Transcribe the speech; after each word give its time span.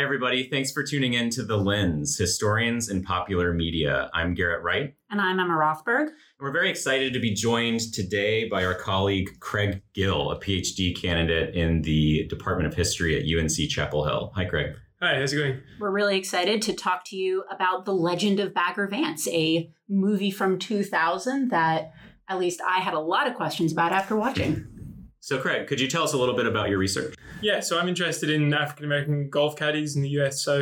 Hi, 0.00 0.04
everybody. 0.04 0.48
Thanks 0.48 0.72
for 0.72 0.82
tuning 0.82 1.12
in 1.12 1.28
to 1.28 1.42
The 1.42 1.58
Lens, 1.58 2.16
Historians 2.16 2.88
in 2.88 3.02
Popular 3.02 3.52
Media. 3.52 4.08
I'm 4.14 4.32
Garrett 4.32 4.62
Wright. 4.62 4.94
And 5.10 5.20
I'm 5.20 5.38
Emma 5.38 5.52
Rothberg. 5.52 6.06
And 6.06 6.40
we're 6.40 6.52
very 6.52 6.70
excited 6.70 7.12
to 7.12 7.20
be 7.20 7.34
joined 7.34 7.80
today 7.92 8.48
by 8.48 8.64
our 8.64 8.72
colleague 8.72 9.28
Craig 9.40 9.82
Gill, 9.92 10.30
a 10.30 10.40
PhD 10.40 10.98
candidate 10.98 11.54
in 11.54 11.82
the 11.82 12.26
Department 12.28 12.66
of 12.66 12.72
History 12.72 13.14
at 13.14 13.26
UNC 13.38 13.68
Chapel 13.68 14.06
Hill. 14.06 14.32
Hi, 14.36 14.46
Craig. 14.46 14.74
Hi, 15.02 15.16
how's 15.18 15.34
it 15.34 15.36
going? 15.36 15.60
We're 15.78 15.90
really 15.90 16.16
excited 16.16 16.62
to 16.62 16.72
talk 16.72 17.04
to 17.08 17.16
you 17.16 17.44
about 17.50 17.84
The 17.84 17.92
Legend 17.92 18.40
of 18.40 18.54
Bagger 18.54 18.86
Vance, 18.86 19.28
a 19.28 19.70
movie 19.86 20.30
from 20.30 20.58
2000 20.58 21.50
that 21.50 21.92
at 22.26 22.38
least 22.38 22.62
I 22.66 22.78
had 22.78 22.94
a 22.94 23.00
lot 23.00 23.28
of 23.28 23.34
questions 23.34 23.70
about 23.70 23.92
after 23.92 24.16
watching. 24.16 24.66
So, 25.20 25.38
Craig, 25.38 25.66
could 25.66 25.80
you 25.80 25.86
tell 25.86 26.02
us 26.02 26.14
a 26.14 26.18
little 26.18 26.34
bit 26.34 26.46
about 26.46 26.70
your 26.70 26.78
research? 26.78 27.14
Yeah, 27.42 27.60
so 27.60 27.78
I'm 27.78 27.88
interested 27.88 28.30
in 28.30 28.52
African 28.54 28.86
American 28.86 29.28
golf 29.28 29.54
caddies 29.54 29.94
in 29.94 30.02
the 30.02 30.08
US 30.20 30.42
So, 30.42 30.60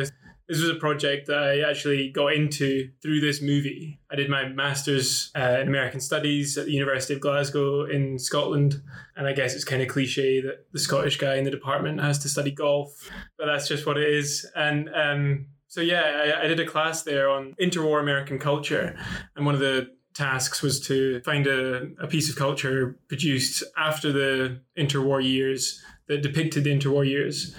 This 0.49 0.59
was 0.59 0.69
a 0.69 0.75
project 0.75 1.27
that 1.27 1.37
I 1.37 1.61
actually 1.61 2.09
got 2.09 2.33
into 2.33 2.89
through 3.01 3.21
this 3.21 3.41
movie. 3.41 3.99
I 4.11 4.15
did 4.15 4.29
my 4.29 4.49
master's 4.49 5.31
uh, 5.33 5.59
in 5.61 5.67
American 5.69 6.01
Studies 6.01 6.57
at 6.57 6.65
the 6.65 6.73
University 6.73 7.13
of 7.13 7.21
Glasgow 7.21 7.85
in 7.85 8.19
Scotland. 8.19 8.81
And 9.15 9.27
I 9.27 9.33
guess 9.33 9.53
it's 9.55 9.63
kind 9.63 9.81
of 9.81 9.87
cliche 9.87 10.41
that 10.41 10.65
the 10.73 10.79
Scottish 10.79 11.17
guy 11.17 11.35
in 11.35 11.45
the 11.45 11.51
department 11.51 12.01
has 12.01 12.19
to 12.19 12.29
study 12.29 12.51
golf, 12.51 13.09
but 13.37 13.45
that's 13.45 13.67
just 13.67 13.85
what 13.85 13.97
it 13.97 14.09
is. 14.09 14.45
And 14.55 14.89
um, 14.93 15.47
so, 15.67 15.79
yeah, 15.81 16.01
I, 16.01 16.43
I 16.43 16.47
did 16.47 16.59
a 16.59 16.65
class 16.65 17.03
there 17.03 17.29
on 17.29 17.55
interwar 17.61 18.01
American 18.01 18.39
culture. 18.39 18.97
And 19.35 19.45
one 19.45 19.53
of 19.55 19.61
the 19.61 19.87
tasks 20.19 20.61
was 20.61 20.79
to 20.81 21.21
find 21.21 21.47
a, 21.47 21.87
a 21.99 22.07
piece 22.07 22.29
of 22.29 22.35
culture 22.35 22.99
produced 23.07 23.63
after 23.77 24.11
the 24.11 24.59
interwar 24.77 25.23
years 25.23 25.81
that 26.07 26.21
depicted 26.21 26.65
the 26.65 26.77
interwar 26.77 27.07
years. 27.07 27.55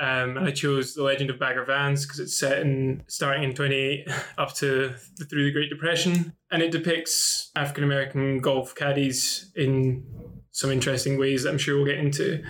Um, 0.00 0.38
and 0.38 0.46
I 0.46 0.50
chose 0.50 0.94
The 0.94 1.02
Legend 1.02 1.28
of 1.28 1.38
Bagger 1.38 1.64
Vance 1.64 2.06
because 2.06 2.20
it's 2.20 2.38
set 2.38 2.60
in 2.60 3.02
starting 3.06 3.42
in 3.42 3.54
28 3.54 4.08
up 4.38 4.54
to 4.54 4.94
the, 5.18 5.24
through 5.26 5.44
the 5.44 5.52
Great 5.52 5.68
Depression. 5.68 6.32
And 6.50 6.62
it 6.62 6.72
depicts 6.72 7.50
African 7.54 7.84
American 7.84 8.40
golf 8.40 8.74
caddies 8.74 9.52
in 9.54 10.04
some 10.52 10.70
interesting 10.70 11.18
ways 11.18 11.42
that 11.42 11.50
I'm 11.50 11.58
sure 11.58 11.76
we'll 11.76 11.84
get 11.84 11.98
into. 11.98 12.42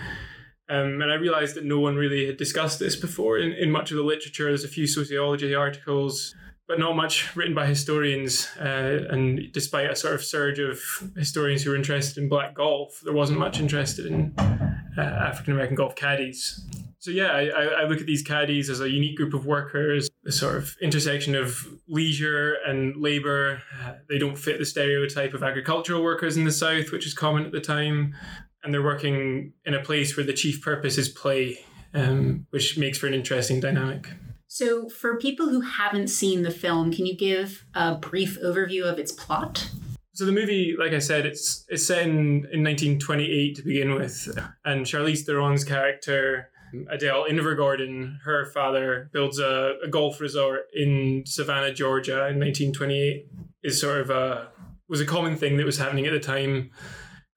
Um, 0.69 1.01
and 1.01 1.11
I 1.11 1.15
realized 1.15 1.55
that 1.57 1.65
no 1.65 1.81
one 1.81 1.97
really 1.97 2.25
had 2.25 2.37
discussed 2.37 2.79
this 2.79 2.95
before 2.95 3.37
in, 3.37 3.51
in 3.51 3.69
much 3.69 3.91
of 3.91 3.97
the 3.97 4.03
literature. 4.03 4.45
There's 4.45 4.63
a 4.63 4.69
few 4.69 4.87
sociology 4.87 5.53
articles, 5.53 6.33
but 6.67 6.79
not 6.79 6.95
much 6.95 7.35
written 7.35 7.53
by 7.53 7.65
historians. 7.65 8.47
Uh, 8.59 9.05
and 9.09 9.51
despite 9.51 9.89
a 9.89 9.95
sort 9.95 10.13
of 10.13 10.23
surge 10.23 10.59
of 10.59 10.79
historians 11.17 11.63
who 11.63 11.71
were 11.71 11.75
interested 11.75 12.21
in 12.21 12.29
black 12.29 12.55
golf, 12.55 13.01
there 13.03 13.13
wasn't 13.13 13.39
much 13.39 13.59
interested 13.59 14.05
in 14.05 14.33
uh, 14.97 15.01
African 15.01 15.53
American 15.53 15.75
golf 15.75 15.95
caddies. 15.95 16.65
So 16.99 17.09
yeah, 17.09 17.31
I, 17.31 17.81
I 17.81 17.83
look 17.85 17.99
at 17.99 18.05
these 18.05 18.21
caddies 18.21 18.69
as 18.69 18.79
a 18.79 18.87
unique 18.87 19.17
group 19.17 19.33
of 19.33 19.47
workers, 19.47 20.07
the 20.23 20.31
sort 20.31 20.55
of 20.55 20.77
intersection 20.81 21.33
of 21.33 21.67
leisure 21.87 22.57
and 22.67 22.95
labor. 22.95 23.63
Uh, 23.83 23.93
they 24.07 24.19
don't 24.19 24.37
fit 24.37 24.59
the 24.59 24.65
stereotype 24.65 25.33
of 25.33 25.41
agricultural 25.41 26.03
workers 26.03 26.37
in 26.37 26.45
the 26.45 26.51
South, 26.51 26.91
which 26.91 27.07
is 27.07 27.15
common 27.15 27.43
at 27.43 27.51
the 27.51 27.59
time, 27.59 28.13
and 28.63 28.71
they're 28.71 28.83
working 28.83 29.53
in 29.65 29.73
a 29.73 29.81
place 29.81 30.15
where 30.15 30.25
the 30.25 30.33
chief 30.33 30.61
purpose 30.61 30.99
is 30.99 31.09
play, 31.09 31.57
um, 31.95 32.45
which 32.51 32.77
makes 32.77 32.99
for 32.99 33.07
an 33.07 33.15
interesting 33.15 33.59
dynamic. 33.59 34.07
So, 34.53 34.89
for 34.89 35.17
people 35.17 35.47
who 35.47 35.61
haven't 35.61 36.09
seen 36.09 36.43
the 36.43 36.51
film, 36.51 36.91
can 36.91 37.05
you 37.05 37.15
give 37.15 37.65
a 37.73 37.95
brief 37.95 38.37
overview 38.43 38.83
of 38.83 38.99
its 38.99 39.09
plot? 39.09 39.71
So 40.11 40.25
the 40.25 40.33
movie, 40.33 40.75
like 40.77 40.91
I 40.91 40.99
said, 40.99 41.25
it's 41.25 41.63
it's 41.69 41.87
set 41.87 42.01
in, 42.01 42.45
in 42.51 42.61
1928 42.61 43.55
to 43.55 43.61
begin 43.61 43.95
with, 43.95 44.27
and 44.65 44.85
Charlize 44.85 45.25
Theron's 45.25 45.63
character 45.63 46.49
Adele 46.89 47.27
Invergordon, 47.29 48.17
her 48.25 48.51
father 48.51 49.09
builds 49.13 49.39
a, 49.39 49.75
a, 49.85 49.87
golf 49.87 50.19
resort 50.19 50.63
in 50.73 51.23
Savannah, 51.25 51.73
Georgia, 51.73 52.27
in 52.27 52.37
1928. 52.37 53.27
Is 53.63 53.79
sort 53.79 54.01
of 54.01 54.09
a 54.09 54.49
was 54.89 54.99
a 54.99 55.05
common 55.05 55.37
thing 55.37 55.55
that 55.55 55.65
was 55.65 55.77
happening 55.77 56.07
at 56.07 56.11
the 56.11 56.19
time 56.19 56.71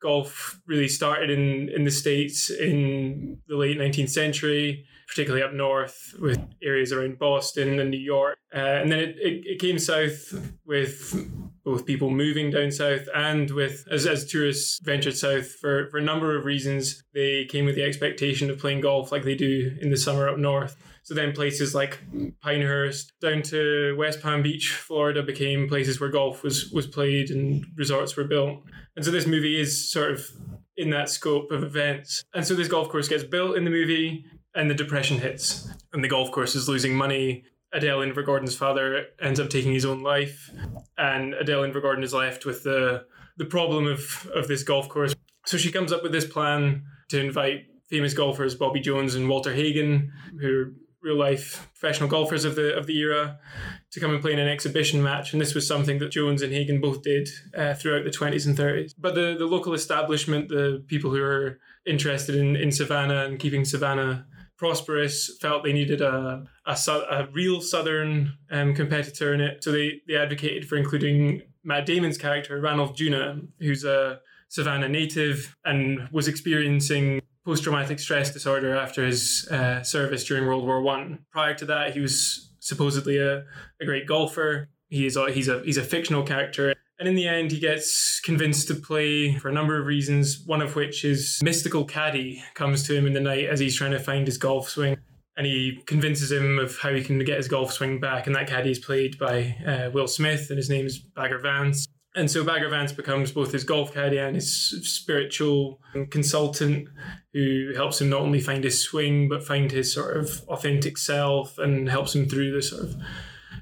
golf 0.03 0.61
really 0.67 0.89
started 0.89 1.31
in, 1.31 1.69
in 1.69 1.85
the 1.85 1.93
States 1.93 2.51
in 2.51 3.39
the 3.47 3.57
late 3.57 3.79
19th 3.79 4.11
century, 4.11 4.85
particularly 5.15 5.45
up 5.45 5.53
north 5.53 6.13
with 6.19 6.41
areas 6.61 6.91
around 6.91 7.21
Boston 7.21 7.79
and 7.79 7.89
New 7.89 7.97
York. 7.97 8.37
Uh, 8.53 8.59
and 8.59 8.91
then 8.91 8.99
it, 8.99 9.17
it, 9.21 9.47
it, 9.47 9.61
came 9.61 9.79
south 9.79 10.35
with 10.67 11.31
both 11.65 11.87
people 11.87 12.11
moving 12.11 12.51
down 12.51 12.73
south 12.73 13.07
and 13.15 13.49
with, 13.53 13.87
as, 13.93 14.07
as 14.07 14.27
tourists 14.27 14.81
ventured 14.83 15.17
south 15.17 15.47
for, 15.47 15.89
for 15.91 15.99
a 15.99 16.03
number 16.03 16.37
of 16.37 16.45
reasons, 16.45 17.05
they 17.15 17.45
came 17.45 17.65
with 17.65 17.77
the 17.77 17.85
expectation 17.85 18.51
of 18.51 18.59
playing 18.59 18.81
golf 18.81 19.13
like 19.13 19.23
they 19.23 19.37
do 19.37 19.77
in 19.81 19.91
the 19.91 19.97
summer 19.97 20.29
up 20.29 20.37
north. 20.37 20.77
So 21.05 21.15
then 21.15 21.33
places 21.33 21.77
like 21.77 22.01
Pinehurst 22.43 23.13
down 23.21 23.43
to 23.43 23.95
West 23.97 24.21
Palm 24.21 24.43
Beach, 24.43 24.71
Florida 24.73 25.23
became 25.23 25.69
places 25.69 26.01
where 26.01 26.11
golf 26.11 26.43
was 26.43 26.71
was 26.71 26.89
played 26.89 27.31
and 27.31 27.65
resorts 27.77 28.17
were 28.17 28.25
built. 28.25 28.63
And 28.97 29.05
so 29.05 29.13
this 29.13 29.27
movie 29.27 29.61
is 29.61 29.93
sort 29.93 30.11
of 30.11 30.29
in 30.77 30.91
that 30.91 31.09
scope 31.09 31.53
of 31.53 31.63
events. 31.63 32.25
And 32.35 32.45
so 32.45 32.55
this 32.55 32.69
golf 32.69 32.89
course 32.89 33.07
gets 33.07 33.23
built 33.23 33.57
in 33.57 33.65
the 33.65 33.71
movie 33.71 34.25
and 34.55 34.71
the 34.71 34.75
depression 34.75 35.19
hits. 35.19 35.69
And 35.93 36.03
the 36.03 36.09
golf 36.09 36.31
course 36.31 36.55
is 36.55 36.69
losing 36.69 36.95
money. 36.95 37.45
Adele 37.73 38.01
Invergordon's 38.01 38.57
father 38.57 39.07
ends 39.21 39.41
up 39.41 39.51
taking 39.51 39.73
his 39.73 39.85
own 39.85 40.03
life. 40.03 40.51
And 40.97 41.35
Adele 41.35 41.63
Invergordon 41.63 42.05
is 42.05 42.15
left 42.15 42.47
with 42.47 42.63
the 42.63 43.05
the 43.37 43.45
problem 43.45 43.87
of, 43.87 44.31
of 44.35 44.47
this 44.47 44.63
golf 44.63 44.89
course. 44.89 45.15
So 45.47 45.57
she 45.57 45.73
comes 45.73 45.93
up 45.93 46.05
with 46.05 46.13
this 46.13 46.25
plan 46.25 46.85
to 47.09 47.21
invite 47.21 47.67
famous 47.89 48.15
golfers 48.15 48.55
Bobby 48.55 48.81
Jones 48.81 49.15
and 49.15 49.29
Walter 49.29 49.53
Hagen, 49.53 50.13
who 50.41 50.61
are 50.61 50.75
real 51.03 51.19
life 51.19 51.69
professional 51.79 52.09
golfers 52.09 52.45
of 52.47 52.55
the 52.55 52.75
of 52.77 52.87
the 52.87 52.97
era 52.99 53.39
to 53.91 54.01
come 54.01 54.13
and 54.13 54.23
play 54.23 54.33
in 54.33 54.39
an 54.39 54.49
exhibition 54.49 55.03
match. 55.03 55.33
And 55.33 55.41
this 55.41 55.55
was 55.55 55.67
something 55.67 55.99
that 55.99 56.11
Jones 56.11 56.43
and 56.43 56.53
Hagen 56.53 56.81
both 56.81 57.03
did 57.03 57.29
uh, 57.57 57.75
throughout 57.75 58.05
the 58.05 58.11
20s 58.11 58.47
and 58.47 58.57
30s. 58.57 58.95
But 58.99 59.15
the, 59.15 59.37
the 59.39 59.47
local 59.47 59.75
establishment, 59.75 60.49
the 60.49 60.83
people 60.87 61.11
who 61.11 61.23
are 61.23 61.59
interested 61.87 62.35
in, 62.35 62.57
in 62.57 62.73
Savannah 62.73 63.27
and 63.27 63.39
keeping 63.39 63.65
Savannah 63.65 64.27
prosperous, 64.57 65.37
felt 65.41 65.65
they 65.65 65.73
needed 65.73 66.01
a, 66.01 66.45
a, 66.67 66.77
a 67.11 67.29
real 67.33 67.61
Southern 67.61 68.35
um, 68.51 68.75
competitor 68.75 69.35
in 69.35 69.41
it. 69.41 69.65
So 69.65 69.73
they, 69.73 70.01
they 70.07 70.17
advocated 70.17 70.69
for 70.69 70.77
including 70.77 71.43
Matt 71.63 71.87
Damon's 71.87 72.19
character, 72.19 72.61
Rannulph 72.61 72.97
Junuh, 72.97 73.49
who's 73.59 73.85
a 73.85 74.21
Savannah 74.49 74.89
native 74.89 75.57
and 75.65 76.09
was 76.13 76.29
experiencing 76.29 77.21
post-traumatic 77.45 77.99
stress 77.99 78.33
disorder 78.33 78.77
after 78.77 79.05
his 79.05 79.49
uh, 79.51 79.83
service 79.83 80.25
during 80.25 80.47
World 80.47 80.65
War 80.65 80.81
One. 80.81 81.27
Prior 81.31 81.55
to 81.55 81.65
that, 81.67 81.93
he 81.93 82.01
was 82.01 82.53
supposedly 82.61 83.19
a, 83.19 83.45
a 83.81 83.85
great 83.85 84.07
golfer. 84.07 84.69
He 84.89 85.07
is 85.07 85.17
a, 85.17 85.31
he's 85.31 85.49
a 85.49 85.61
he's 85.65 85.77
a 85.77 85.83
fictional 85.83 86.23
character. 86.23 86.75
And 86.99 87.09
in 87.09 87.15
the 87.17 87.27
end, 87.27 87.51
he 87.51 87.59
gets 87.59 88.21
convinced 88.21 88.69
to 88.69 88.75
play 88.75 89.37
for 89.37 89.49
a 89.49 89.53
number 89.53 89.81
of 89.81 89.87
reasons, 89.87 90.43
one 90.47 90.63
of 90.63 90.77
which 90.77 91.05
is 91.05 91.41
mystical 91.43 91.85
caddy 91.85 92.43
comes 92.55 92.85
to 92.85 92.97
him 92.97 93.07
in 93.07 93.13
the 93.13 93.21
night 93.21 93.47
as 93.47 93.59
he's 93.59 93.77
trying 93.77 93.91
to 93.91 93.99
find 93.99 94.27
his 94.27 94.39
golf 94.39 94.69
swing. 94.69 94.97
And 95.37 95.47
he 95.47 95.83
convinces 95.87 96.31
him 96.31 96.61
of 96.61 96.79
how 96.79 96.95
he 96.95 97.03
can 97.03 97.19
get 97.25 97.39
his 97.39 97.49
golf 97.49 97.73
swing 97.73 97.99
back. 97.99 98.29
And 98.29 98.37
that 98.37 98.47
caddy 98.47 98.71
is 98.71 98.79
played 98.79 99.19
by 99.19 99.57
uh, 99.67 99.91
Will 99.93 100.07
Smith, 100.07 100.47
and 100.51 100.57
his 100.57 100.71
name 100.71 100.87
is 100.87 101.01
Bagger 101.01 101.39
Vance. 101.39 101.89
And 102.17 102.31
so 102.31 102.45
Bagger 102.45 102.69
Vance 102.69 102.93
becomes 102.93 103.33
both 103.33 103.51
his 103.51 103.65
golf 103.65 103.93
caddy 103.93 104.19
and 104.19 104.37
his 104.37 104.49
spiritual 104.89 105.81
consultant 106.11 106.89
who 107.33 107.73
helps 107.75 108.01
him 108.01 108.09
not 108.09 108.21
only 108.21 108.41
find 108.41 108.63
his 108.63 108.81
swing, 108.81 109.29
but 109.29 109.45
find 109.45 109.73
his 109.73 109.93
sort 109.93 110.17
of 110.17 110.43
authentic 110.47 110.97
self 110.97 111.59
and 111.59 111.89
helps 111.89 112.15
him 112.15 112.29
through 112.29 112.53
the 112.53 112.63
sort 112.63 112.85
of 112.85 112.95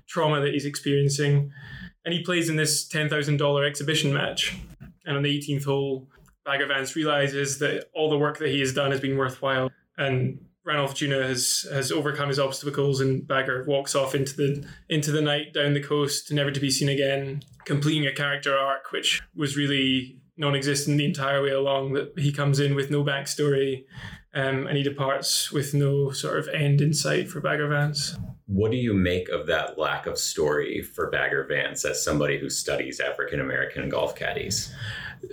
trauma 0.07 0.43
that 0.43 0.53
he's 0.53 0.67
experiencing. 0.67 1.51
And 2.05 2.13
he 2.13 2.23
plays 2.23 2.49
in 2.49 2.57
this 2.57 2.89
$10,000 2.89 3.67
exhibition 3.67 4.13
match. 4.13 4.57
And 5.05 5.17
on 5.17 5.23
the 5.23 5.39
18th 5.39 5.65
hole, 5.65 6.09
Bagger 6.45 6.67
Vance 6.67 6.97
realizes 6.97 7.59
that 7.59 7.89
all 7.95 8.11
the 8.11 8.19
work 8.19 8.39
that 8.39 8.49
he 8.49 8.61
has 8.61 8.73
done 8.73 8.91
has 8.91 9.01
been 9.01 9.17
worthwhile. 9.17 9.71
And 9.97 10.41
Rannulph 10.67 10.95
Junuh 10.95 11.27
has 11.27 11.67
has 11.73 11.91
overcome 11.91 12.29
his 12.29 12.39
obstacles 12.39 13.01
and 13.01 13.27
Bagger 13.27 13.65
walks 13.67 13.95
off 13.95 14.15
into 14.15 14.35
the 14.37 14.65
into 14.89 15.11
the 15.11 15.21
night 15.21 15.53
down 15.53 15.75
the 15.75 15.83
coast, 15.83 16.33
never 16.33 16.51
to 16.51 16.61
be 16.61 16.71
seen 16.71 16.89
again, 16.89 17.43
completing 17.65 18.07
a 18.07 18.15
character 18.15 18.57
arc 18.57 18.93
which 18.93 19.23
was 19.35 19.57
really 19.57 20.21
non-existent 20.37 20.99
the 20.99 21.05
entire 21.05 21.43
way 21.43 21.51
along. 21.51 21.95
That 21.95 22.17
he 22.17 22.33
comes 22.33 22.61
in 22.61 22.75
with 22.77 22.91
no 22.91 23.03
backstory, 23.03 23.85
um, 24.35 24.67
and 24.69 24.77
he 24.77 24.85
departs 24.85 25.51
with 25.51 25.75
no 25.75 26.11
sort 26.11 26.39
of 26.39 26.49
end 26.49 26.81
in 26.81 26.95
sight 26.95 27.29
for 27.29 27.41
Bagger 27.41 27.69
Vance. 27.69 28.17
What 28.53 28.71
do 28.71 28.77
you 28.77 28.93
make 28.93 29.31
of 29.31 29.47
that 29.47 29.79
lack 29.79 30.07
of 30.07 30.19
story 30.19 30.83
for 30.83 31.09
Bagger 31.09 31.45
Vance 31.45 31.87
as 31.87 32.05
somebody 32.05 32.39
who 32.39 32.51
studies 32.51 33.01
African 33.01 33.41
American 33.41 33.89
golf 33.89 34.15
caddies? 34.15 34.75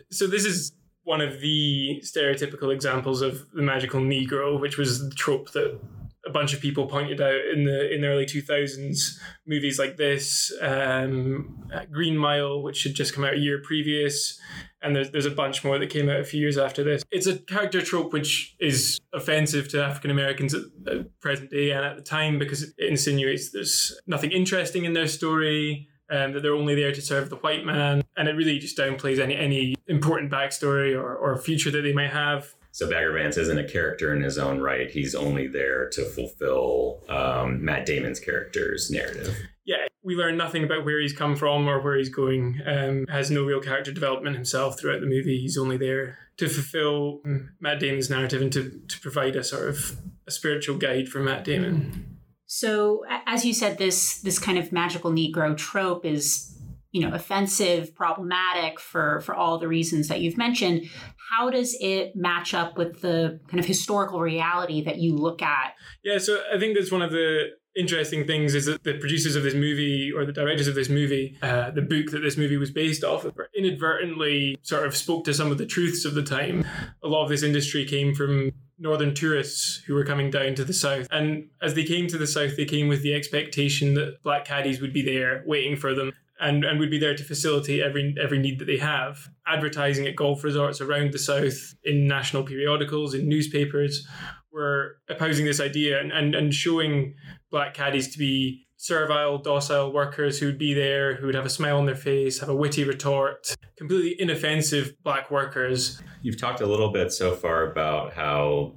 So 0.09 0.25
this 0.25 0.45
is 0.45 0.71
one 1.03 1.19
of 1.19 1.41
the 1.41 2.01
stereotypical 2.01 2.73
examples 2.73 3.21
of 3.21 3.51
the 3.51 3.61
magical 3.61 3.99
Negro, 3.99 4.57
which 4.57 4.77
was 4.77 5.09
the 5.09 5.13
trope 5.15 5.51
that 5.51 5.77
a 6.25 6.29
bunch 6.29 6.53
of 6.53 6.59
people 6.59 6.85
pointed 6.87 7.21
out 7.21 7.41
in 7.53 7.63
the 7.63 7.93
in 7.93 8.01
the 8.01 8.07
early 8.07 8.25
2000s 8.25 9.17
movies 9.45 9.79
like 9.79 9.97
this 9.97 10.51
um, 10.61 11.69
green 11.91 12.17
mile 12.17 12.61
which 12.61 12.83
had 12.83 12.93
just 12.93 13.13
come 13.13 13.23
out 13.23 13.33
a 13.33 13.39
year 13.39 13.61
previous 13.63 14.39
and 14.81 14.95
there's, 14.95 15.11
there's 15.11 15.25
a 15.25 15.31
bunch 15.31 15.63
more 15.63 15.77
that 15.79 15.89
came 15.89 16.09
out 16.09 16.19
a 16.19 16.23
few 16.23 16.39
years 16.39 16.57
after 16.57 16.83
this 16.83 17.03
it's 17.11 17.27
a 17.27 17.37
character 17.37 17.81
trope 17.81 18.11
which 18.11 18.55
is 18.59 18.99
offensive 19.13 19.69
to 19.69 19.83
african 19.83 20.11
americans 20.11 20.53
at, 20.53 20.63
at 20.91 21.19
present 21.21 21.49
day 21.49 21.71
and 21.71 21.85
at 21.85 21.95
the 21.95 22.03
time 22.03 22.37
because 22.37 22.63
it 22.63 22.73
insinuates 22.79 23.51
there's 23.51 23.99
nothing 24.05 24.31
interesting 24.31 24.83
in 24.85 24.93
their 24.93 25.07
story 25.07 25.87
um, 26.09 26.33
that 26.33 26.41
they're 26.41 26.53
only 26.55 26.75
there 26.75 26.91
to 26.91 27.01
serve 27.01 27.29
the 27.29 27.35
white 27.37 27.65
man, 27.65 28.03
and 28.17 28.27
it 28.27 28.31
really 28.31 28.57
just 28.57 28.77
downplays 28.77 29.19
any 29.19 29.35
any 29.35 29.75
important 29.87 30.31
backstory 30.31 30.95
or, 30.95 31.15
or 31.15 31.37
future 31.37 31.71
that 31.71 31.81
they 31.81 31.93
might 31.93 32.09
have. 32.09 32.55
So 32.71 32.89
Bagger 32.89 33.13
Vance 33.13 33.37
isn't 33.37 33.57
a 33.57 33.67
character 33.67 34.13
in 34.13 34.21
his 34.21 34.37
own 34.37 34.59
right. 34.59 34.89
He's 34.89 35.15
only 35.15 35.47
there 35.47 35.89
to 35.89 36.05
fulfill 36.05 37.03
um, 37.09 37.63
Matt 37.63 37.85
Damon's 37.85 38.19
character's 38.19 38.91
narrative. 38.91 39.35
Yeah, 39.65 39.87
we 40.03 40.15
learn 40.15 40.37
nothing 40.37 40.63
about 40.63 40.85
where 40.85 40.99
he's 40.99 41.13
come 41.13 41.35
from 41.35 41.67
or 41.67 41.81
where 41.81 41.97
he's 41.97 42.09
going. 42.09 42.61
Um, 42.65 43.05
has 43.07 43.31
no 43.31 43.43
real 43.43 43.59
character 43.59 43.91
development 43.91 44.35
himself 44.35 44.79
throughout 44.79 45.01
the 45.01 45.07
movie. 45.07 45.39
He's 45.39 45.57
only 45.57 45.77
there 45.77 46.17
to 46.37 46.47
fulfill 46.47 47.21
Matt 47.59 47.79
Damon's 47.79 48.09
narrative 48.09 48.41
and 48.41 48.51
to, 48.53 48.81
to 48.87 48.99
provide 49.01 49.35
a 49.35 49.43
sort 49.43 49.67
of 49.67 49.97
a 50.25 50.31
spiritual 50.31 50.77
guide 50.77 51.09
for 51.09 51.19
Matt 51.19 51.43
Damon. 51.43 52.17
So, 52.45 53.03
as 53.27 53.45
you 53.45 53.53
said, 53.53 53.77
this 53.77 54.21
this 54.21 54.39
kind 54.39 54.57
of 54.57 54.71
magical 54.71 55.11
Negro 55.11 55.55
trope 55.55 56.05
is, 56.05 56.57
you 56.91 57.01
know, 57.01 57.13
offensive, 57.13 57.95
problematic 57.95 58.79
for 58.79 59.21
for 59.21 59.35
all 59.35 59.59
the 59.59 59.67
reasons 59.67 60.07
that 60.07 60.21
you've 60.21 60.37
mentioned. 60.37 60.89
How 61.31 61.49
does 61.49 61.77
it 61.79 62.15
match 62.15 62.53
up 62.53 62.77
with 62.77 63.01
the 63.01 63.39
kind 63.47 63.59
of 63.59 63.65
historical 63.65 64.19
reality 64.19 64.83
that 64.83 64.97
you 64.97 65.15
look 65.15 65.41
at? 65.41 65.73
Yeah, 66.03 66.17
so 66.17 66.41
I 66.53 66.59
think 66.59 66.75
that's 66.75 66.91
one 66.91 67.01
of 67.01 67.11
the 67.11 67.49
interesting 67.75 68.25
things 68.25 68.55
is 68.55 68.65
that 68.65 68.83
the 68.83 68.95
producers 68.95 69.35
of 69.35 69.43
this 69.43 69.53
movie 69.53 70.11
or 70.11 70.25
the 70.25 70.33
directors 70.33 70.67
of 70.67 70.75
this 70.75 70.89
movie, 70.89 71.37
uh, 71.41 71.71
the 71.71 71.81
book 71.81 72.07
that 72.11 72.19
this 72.19 72.35
movie 72.35 72.57
was 72.57 72.71
based 72.71 73.03
off 73.03 73.23
of, 73.25 73.37
inadvertently 73.55 74.57
sort 74.61 74.85
of 74.85 74.95
spoke 74.95 75.23
to 75.25 75.33
some 75.33 75.51
of 75.51 75.57
the 75.57 75.65
truths 75.65 76.05
of 76.05 76.13
the 76.15 76.23
time. 76.23 76.65
A 77.03 77.07
lot 77.07 77.23
of 77.23 77.29
this 77.29 77.43
industry 77.43 77.85
came 77.85 78.13
from 78.13 78.51
northern 78.79 79.13
tourists 79.13 79.81
who 79.85 79.93
were 79.93 80.05
coming 80.05 80.31
down 80.31 80.55
to 80.55 80.63
the 80.63 80.73
south. 80.73 81.07
And 81.11 81.49
as 81.61 81.73
they 81.73 81.83
came 81.83 82.07
to 82.07 82.17
the 82.17 82.27
south, 82.27 82.55
they 82.57 82.65
came 82.65 82.87
with 82.87 83.03
the 83.03 83.13
expectation 83.13 83.93
that 83.95 84.23
black 84.23 84.45
caddies 84.45 84.81
would 84.81 84.93
be 84.93 85.01
there 85.01 85.43
waiting 85.45 85.75
for 85.75 85.93
them. 85.93 86.11
And, 86.41 86.63
and 86.63 86.79
would 86.79 86.89
be 86.89 86.99
there 86.99 87.15
to 87.15 87.23
facilitate 87.23 87.81
every 87.81 88.15
every 88.21 88.39
need 88.39 88.59
that 88.59 88.65
they 88.65 88.77
have. 88.77 89.27
Advertising 89.45 90.07
at 90.07 90.15
golf 90.15 90.41
resorts 90.41 90.79
around 90.79 91.11
the 91.11 91.19
south 91.19 91.75
in 91.83 92.07
national 92.07 92.43
periodicals, 92.43 93.13
in 93.13 93.27
newspapers, 93.27 94.07
were 94.51 94.97
opposing 95.09 95.45
this 95.45 95.59
idea 95.59 95.99
and, 95.99 96.11
and, 96.11 96.35
and 96.35 96.53
showing 96.53 97.15
black 97.51 97.73
caddies 97.73 98.11
to 98.13 98.17
be 98.17 98.65
servile, 98.77 99.37
docile 99.37 99.91
workers 99.91 100.39
who 100.39 100.45
would 100.45 100.57
be 100.57 100.73
there, 100.73 101.17
who 101.17 101.25
would 101.25 101.35
have 101.35 101.45
a 101.45 101.49
smile 101.49 101.77
on 101.77 101.85
their 101.85 101.95
face, 101.95 102.39
have 102.39 102.49
a 102.49 102.55
witty 102.55 102.85
retort, 102.85 103.55
completely 103.77 104.15
inoffensive 104.21 104.93
black 105.03 105.29
workers. 105.29 106.01
You've 106.21 106.39
talked 106.39 106.61
a 106.61 106.65
little 106.65 106.91
bit 106.91 107.11
so 107.11 107.35
far 107.35 107.69
about 107.69 108.13
how 108.13 108.75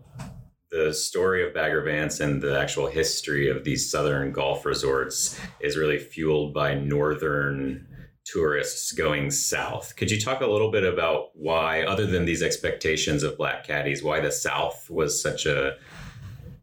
the 0.72 0.92
story 0.92 1.46
of 1.46 1.52
Bagger 1.52 1.82
Vance 1.82 2.18
and 2.20 2.40
the 2.40 2.58
actual 2.58 2.86
history 2.86 3.50
of 3.50 3.62
these 3.62 3.90
southern 3.90 4.32
golf 4.32 4.64
resorts 4.64 5.38
is 5.60 5.76
really 5.76 5.98
fueled 5.98 6.54
by 6.54 6.74
northern 6.74 7.86
tourists 8.24 8.92
going 8.92 9.30
south. 9.30 9.94
Could 9.96 10.10
you 10.10 10.18
talk 10.18 10.40
a 10.40 10.46
little 10.46 10.70
bit 10.70 10.84
about 10.84 11.28
why, 11.34 11.82
other 11.82 12.06
than 12.06 12.24
these 12.24 12.42
expectations 12.42 13.22
of 13.22 13.36
black 13.36 13.66
caddies, 13.66 14.02
why 14.02 14.20
the 14.20 14.32
South 14.32 14.88
was 14.90 15.20
such 15.20 15.44
a 15.46 15.76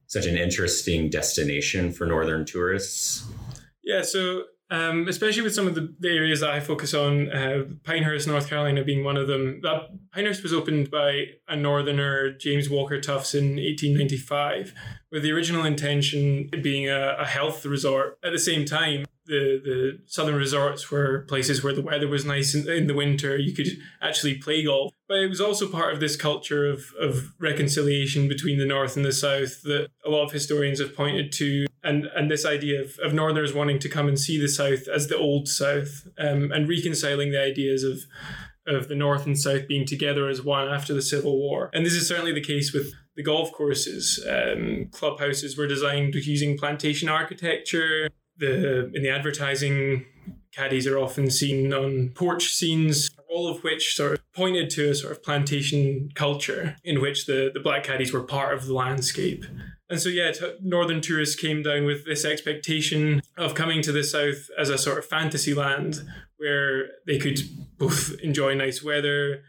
such 0.08 0.26
an 0.26 0.38
interesting 0.38 1.12
destination 1.12 1.92
for 1.92 2.08
northern 2.08 2.44
tourists? 2.44 3.28
Yeah, 3.84 4.02
so 4.02 4.46
um, 4.72 5.08
especially 5.08 5.42
with 5.42 5.56
some 5.56 5.68
of 5.68 5.76
the, 5.76 5.94
the, 6.00 6.10
areas 6.10 6.42
that 6.42 6.52
I 6.52 6.60
focus 6.60 6.94
on, 6.94 7.32
uh, 7.32 7.64
Pinehurst, 7.84 8.28
North 8.28 8.48
Carolina 8.48 8.84
being 8.84 9.04
one 9.04 9.18
of 9.18 9.28
them. 9.28 9.62
That 9.64 9.90
Pinehurst 10.14 10.44
was 10.44 10.54
opened 10.54 10.92
by 10.92 11.26
a 11.48 11.56
northerner, 11.56 12.32
James 12.34 12.70
Walker 12.70 13.02
Tufts, 13.02 13.34
in 13.34 13.56
1895, 13.56 14.74
with 15.12 15.24
the 15.24 15.32
original 15.32 15.66
intention 15.66 16.50
being 16.62 16.90
a, 16.90 17.16
a 17.20 17.26
health 17.26 17.66
resort. 17.66 18.18
At 18.24 18.32
the 18.32 18.40
same 18.40 18.66
time, 18.66 19.06
the, 19.30 19.62
the 19.64 20.00
southern 20.08 20.36
resorts 20.36 20.90
were 20.90 21.26
places 21.28 21.64
where 21.64 21.74
the 21.74 21.84
weather 21.84 22.08
was 22.08 22.26
nice 22.26 22.56
in, 22.56 22.68
in, 22.70 22.88
the 22.88 22.96
winter. 22.96 23.38
You 23.38 23.54
could 23.54 23.68
actually 24.02 24.36
play 24.40 24.64
golf. 24.64 24.92
But 25.08 25.20
it 25.20 25.30
was 25.30 25.40
also 25.40 25.70
part 25.70 25.94
of 25.94 26.00
this 26.00 26.16
culture 26.16 26.68
of, 26.68 26.86
of 27.00 27.34
reconciliation 27.40 28.28
between 28.28 28.58
the 28.58 28.66
north 28.66 28.96
and 28.96 29.06
the 29.06 29.12
south 29.12 29.62
that 29.64 29.90
a 30.04 30.10
lot 30.10 30.26
of 30.26 30.32
historians 30.32 30.80
have 30.80 30.96
pointed 30.96 31.32
to. 31.34 31.68
And, 31.84 32.06
and 32.16 32.30
this 32.30 32.46
idea 32.46 32.82
of, 32.82 32.98
of 33.04 33.14
northerners 33.14 33.54
wanting 33.54 33.80
to 33.80 33.90
come 33.90 34.08
and 34.08 34.20
see 34.20 34.40
the 34.40 34.50
south 34.50 34.88
as 34.88 35.08
the 35.08 35.18
old 35.18 35.48
south 35.48 36.08
um, 36.18 36.52
and 36.52 36.68
reconciling 36.68 37.32
the 37.32 37.42
ideas 37.42 37.84
of 37.84 38.00
of 38.70 38.88
the 38.88 38.96
North 38.96 39.26
and 39.26 39.38
South 39.38 39.68
being 39.68 39.86
together 39.86 40.28
as 40.28 40.42
one 40.42 40.68
after 40.68 40.94
the 40.94 41.02
Civil 41.02 41.38
War. 41.38 41.70
And 41.74 41.86
this 41.86 41.94
is 41.94 42.08
certainly 42.08 42.34
the 42.34 42.42
case 42.42 42.74
with 42.74 42.94
the 43.16 43.24
golf 43.24 43.52
courses. 43.52 44.26
Um, 44.30 44.90
clubhouses 44.92 45.58
were 45.58 45.68
designed 45.68 46.14
using 46.16 46.58
plantation 46.58 47.10
architecture 47.10 48.10
the 48.40 48.92
in 48.94 49.04
the 49.04 49.10
advertising 49.10 50.06
caddies 50.54 50.88
are 50.88 50.98
often 50.98 51.30
seen 51.30 51.74
on 51.74 52.10
porch 52.16 52.54
scenes 52.54 53.10
all 53.30 53.48
of 53.48 53.64
which 53.64 53.96
sort 53.96 54.14
of 54.14 54.34
pointed 54.34 54.70
to 54.72 54.90
a 54.90 54.96
sort 54.96 55.12
of 55.12 55.22
plantation 55.22 56.10
culture 56.16 56.76
in 56.84 57.00
which 57.00 57.28
the, 57.28 57.52
the 57.54 57.60
black 57.60 57.84
caddies 57.84 58.12
were 58.12 58.24
part 58.24 58.56
of 58.56 58.66
the 58.66 58.74
landscape. 58.74 59.46
And 59.88 60.02
so, 60.02 60.10
yeah, 60.10 60.32
t- 60.32 60.56
northern 60.62 61.00
tourists 61.00 61.36
came 61.36 61.62
down 61.62 61.86
with 61.86 62.06
this 62.06 62.26
expectation 62.26 63.22
of 63.38 63.54
coming 63.54 63.84
to 63.84 63.92
the 63.92 64.04
south 64.04 64.50
as 64.58 64.70
a 64.70 64.80
sort 64.80 64.98
of 64.98 65.06
fantasy 65.06 65.54
land 65.54 66.02
where 66.40 66.88
they 67.06 67.20
could 67.20 67.40
both 67.78 68.16
enjoy 68.22 68.56
nice 68.56 68.84
weather, 68.84 69.44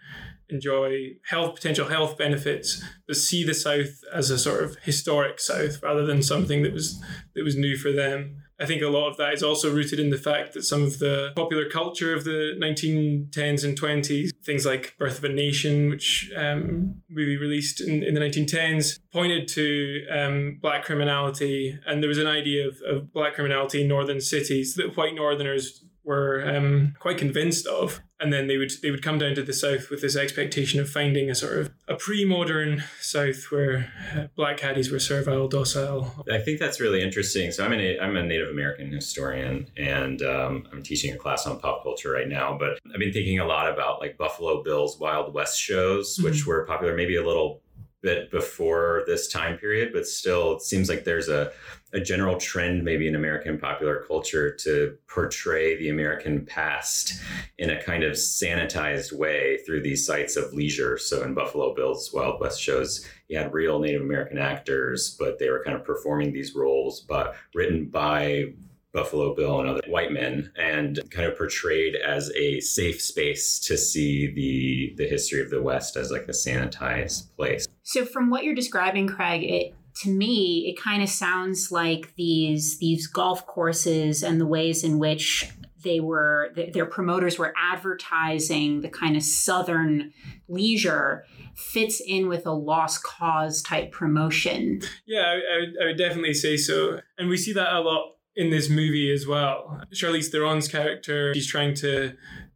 enjoy 0.48 1.12
health 1.28 1.54
potential 1.54 1.88
health 1.88 2.18
benefits, 2.18 2.82
but 3.06 3.16
see 3.16 3.44
the 3.44 3.54
south 3.54 4.00
as 4.12 4.30
a 4.30 4.38
sort 4.38 4.62
of 4.62 4.76
historic 4.82 5.40
south 5.40 5.82
rather 5.82 6.04
than 6.04 6.22
something 6.22 6.62
that 6.62 6.72
was 6.72 7.02
that 7.34 7.44
was 7.44 7.56
new 7.56 7.76
for 7.76 7.92
them. 7.92 8.42
I 8.60 8.66
think 8.66 8.82
a 8.82 8.88
lot 8.88 9.08
of 9.08 9.16
that 9.16 9.32
is 9.32 9.42
also 9.42 9.72
rooted 9.72 9.98
in 9.98 10.10
the 10.10 10.18
fact 10.18 10.52
that 10.52 10.64
some 10.64 10.82
of 10.82 10.98
the 10.98 11.32
popular 11.34 11.66
culture 11.70 12.14
of 12.14 12.24
the 12.24 12.54
1910s 12.60 13.64
and 13.64 13.80
20s, 13.80 14.32
things 14.44 14.66
like 14.66 14.94
Birth 14.98 15.16
of 15.16 15.24
a 15.24 15.30
Nation, 15.30 15.88
which 15.88 16.30
um, 16.36 17.00
movie 17.08 17.38
released 17.38 17.80
in, 17.80 18.02
in 18.02 18.12
the 18.12 18.20
1910s, 18.20 18.98
pointed 19.14 19.48
to 19.48 20.06
um, 20.10 20.58
black 20.60 20.84
criminality. 20.84 21.78
And 21.86 22.02
there 22.02 22.08
was 22.08 22.18
an 22.18 22.26
idea 22.26 22.68
of, 22.68 22.82
of 22.86 23.14
black 23.14 23.34
criminality 23.34 23.80
in 23.80 23.88
northern 23.88 24.20
cities 24.20 24.74
that 24.74 24.94
white 24.94 25.14
northerners 25.14 25.82
were 26.10 26.44
um, 26.44 26.92
quite 26.98 27.16
convinced 27.16 27.68
of 27.68 28.00
and 28.18 28.32
then 28.32 28.48
they 28.48 28.56
would 28.56 28.72
they 28.82 28.90
would 28.90 29.00
come 29.00 29.16
down 29.16 29.32
to 29.36 29.44
the 29.44 29.52
south 29.52 29.90
with 29.90 30.02
this 30.02 30.16
expectation 30.16 30.80
of 30.80 30.90
finding 30.90 31.30
a 31.30 31.36
sort 31.36 31.56
of 31.56 31.70
a 31.86 31.94
pre-modern 31.94 32.82
south 33.00 33.44
where 33.50 33.92
uh, 34.16 34.24
black 34.34 34.56
caddies 34.56 34.90
were 34.90 34.98
servile 34.98 35.46
docile 35.46 36.24
i 36.32 36.38
think 36.38 36.58
that's 36.58 36.80
really 36.80 37.00
interesting 37.00 37.52
so 37.52 37.64
i'm 37.64 37.72
a 37.72 37.96
i'm 38.00 38.16
a 38.16 38.24
native 38.24 38.48
american 38.48 38.90
historian 38.90 39.68
and 39.76 40.20
um, 40.22 40.66
i'm 40.72 40.82
teaching 40.82 41.14
a 41.14 41.16
class 41.16 41.46
on 41.46 41.60
pop 41.60 41.84
culture 41.84 42.10
right 42.10 42.28
now 42.28 42.56
but 42.58 42.80
i've 42.92 42.98
been 42.98 43.12
thinking 43.12 43.38
a 43.38 43.46
lot 43.46 43.72
about 43.72 44.00
like 44.00 44.18
buffalo 44.18 44.64
bill's 44.64 44.98
wild 44.98 45.32
west 45.32 45.60
shows 45.60 46.16
mm-hmm. 46.16 46.24
which 46.24 46.44
were 46.44 46.66
popular 46.66 46.96
maybe 46.96 47.14
a 47.14 47.24
little 47.24 47.62
bit 48.02 48.32
before 48.32 49.04
this 49.06 49.28
time 49.28 49.56
period 49.58 49.92
but 49.92 50.08
still 50.08 50.56
it 50.56 50.62
seems 50.62 50.88
like 50.88 51.04
there's 51.04 51.28
a 51.28 51.52
a 51.92 52.00
general 52.00 52.36
trend 52.36 52.84
maybe 52.84 53.08
in 53.08 53.14
American 53.14 53.58
popular 53.58 54.04
culture 54.06 54.54
to 54.54 54.96
portray 55.08 55.76
the 55.76 55.88
American 55.88 56.44
past 56.44 57.20
in 57.58 57.70
a 57.70 57.82
kind 57.82 58.04
of 58.04 58.12
sanitized 58.12 59.12
way 59.12 59.58
through 59.66 59.82
these 59.82 60.06
sites 60.06 60.36
of 60.36 60.52
leisure. 60.52 60.96
So 60.98 61.22
in 61.22 61.34
Buffalo 61.34 61.74
Bill's 61.74 62.12
Wild 62.12 62.40
West 62.40 62.60
shows, 62.60 63.06
you 63.28 63.38
had 63.38 63.52
real 63.52 63.78
Native 63.78 64.02
American 64.02 64.38
actors, 64.38 65.16
but 65.18 65.38
they 65.38 65.50
were 65.50 65.64
kind 65.64 65.76
of 65.76 65.84
performing 65.84 66.32
these 66.32 66.54
roles, 66.54 67.00
but 67.00 67.34
written 67.54 67.86
by 67.86 68.52
Buffalo 68.92 69.34
Bill 69.34 69.60
and 69.60 69.68
other 69.68 69.82
white 69.86 70.12
men, 70.12 70.50
and 70.56 70.98
kind 71.10 71.26
of 71.26 71.38
portrayed 71.38 71.94
as 71.94 72.30
a 72.32 72.60
safe 72.60 73.00
space 73.00 73.60
to 73.60 73.78
see 73.78 74.32
the 74.32 74.94
the 74.96 75.08
history 75.08 75.40
of 75.40 75.50
the 75.50 75.62
West 75.62 75.96
as 75.96 76.10
like 76.10 76.22
a 76.22 76.32
sanitized 76.32 77.34
place. 77.36 77.68
So, 77.82 78.04
from 78.04 78.30
what 78.30 78.42
you're 78.42 78.54
describing, 78.54 79.06
Craig, 79.06 79.44
it 79.44 79.74
to 79.96 80.10
me, 80.10 80.66
it 80.68 80.80
kind 80.80 81.02
of 81.02 81.08
sounds 81.08 81.70
like 81.70 82.14
these 82.16 82.78
these 82.78 83.06
golf 83.06 83.46
courses 83.46 84.22
and 84.22 84.40
the 84.40 84.46
ways 84.46 84.84
in 84.84 84.98
which 84.98 85.50
they 85.82 86.00
were 86.00 86.52
their 86.72 86.86
promoters 86.86 87.38
were 87.38 87.54
advertising 87.56 88.82
the 88.82 88.88
kind 88.88 89.16
of 89.16 89.22
southern 89.22 90.12
leisure 90.48 91.24
fits 91.56 92.00
in 92.06 92.28
with 92.28 92.46
a 92.46 92.52
lost 92.52 93.02
cause 93.02 93.62
type 93.62 93.90
promotion. 93.92 94.80
Yeah, 95.06 95.22
I, 95.22 95.34
I, 95.34 95.84
I 95.84 95.86
would 95.86 95.98
definitely 95.98 96.34
say 96.34 96.56
so, 96.56 97.00
and 97.18 97.28
we 97.28 97.36
see 97.36 97.52
that 97.52 97.72
a 97.72 97.80
lot 97.80 98.16
in 98.36 98.50
this 98.50 98.70
movie 98.70 99.12
as 99.12 99.26
well. 99.26 99.80
Charlize 99.92 100.30
Theron's 100.30 100.68
character, 100.68 101.34
she's 101.34 101.46
trying 101.48 101.74
to 101.76 102.14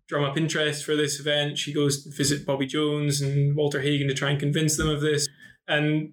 drum 0.09 0.25
up 0.25 0.37
interest 0.37 0.85
for 0.85 0.97
this 0.97 1.19
event. 1.19 1.59
She 1.59 1.73
goes 1.73 2.05
to 2.05 2.11
visit 2.11 2.47
Bobby 2.47 2.67
Jones 2.67 3.21
and 3.21 3.57
Walter 3.57 3.81
Hagen 3.81 4.09
to 4.09 4.15
try 4.15 4.31
and 4.31 4.39
convince 4.39 4.77
them 4.77 4.89
of 4.89 5.01
this. 5.01 5.27
And 5.67 6.13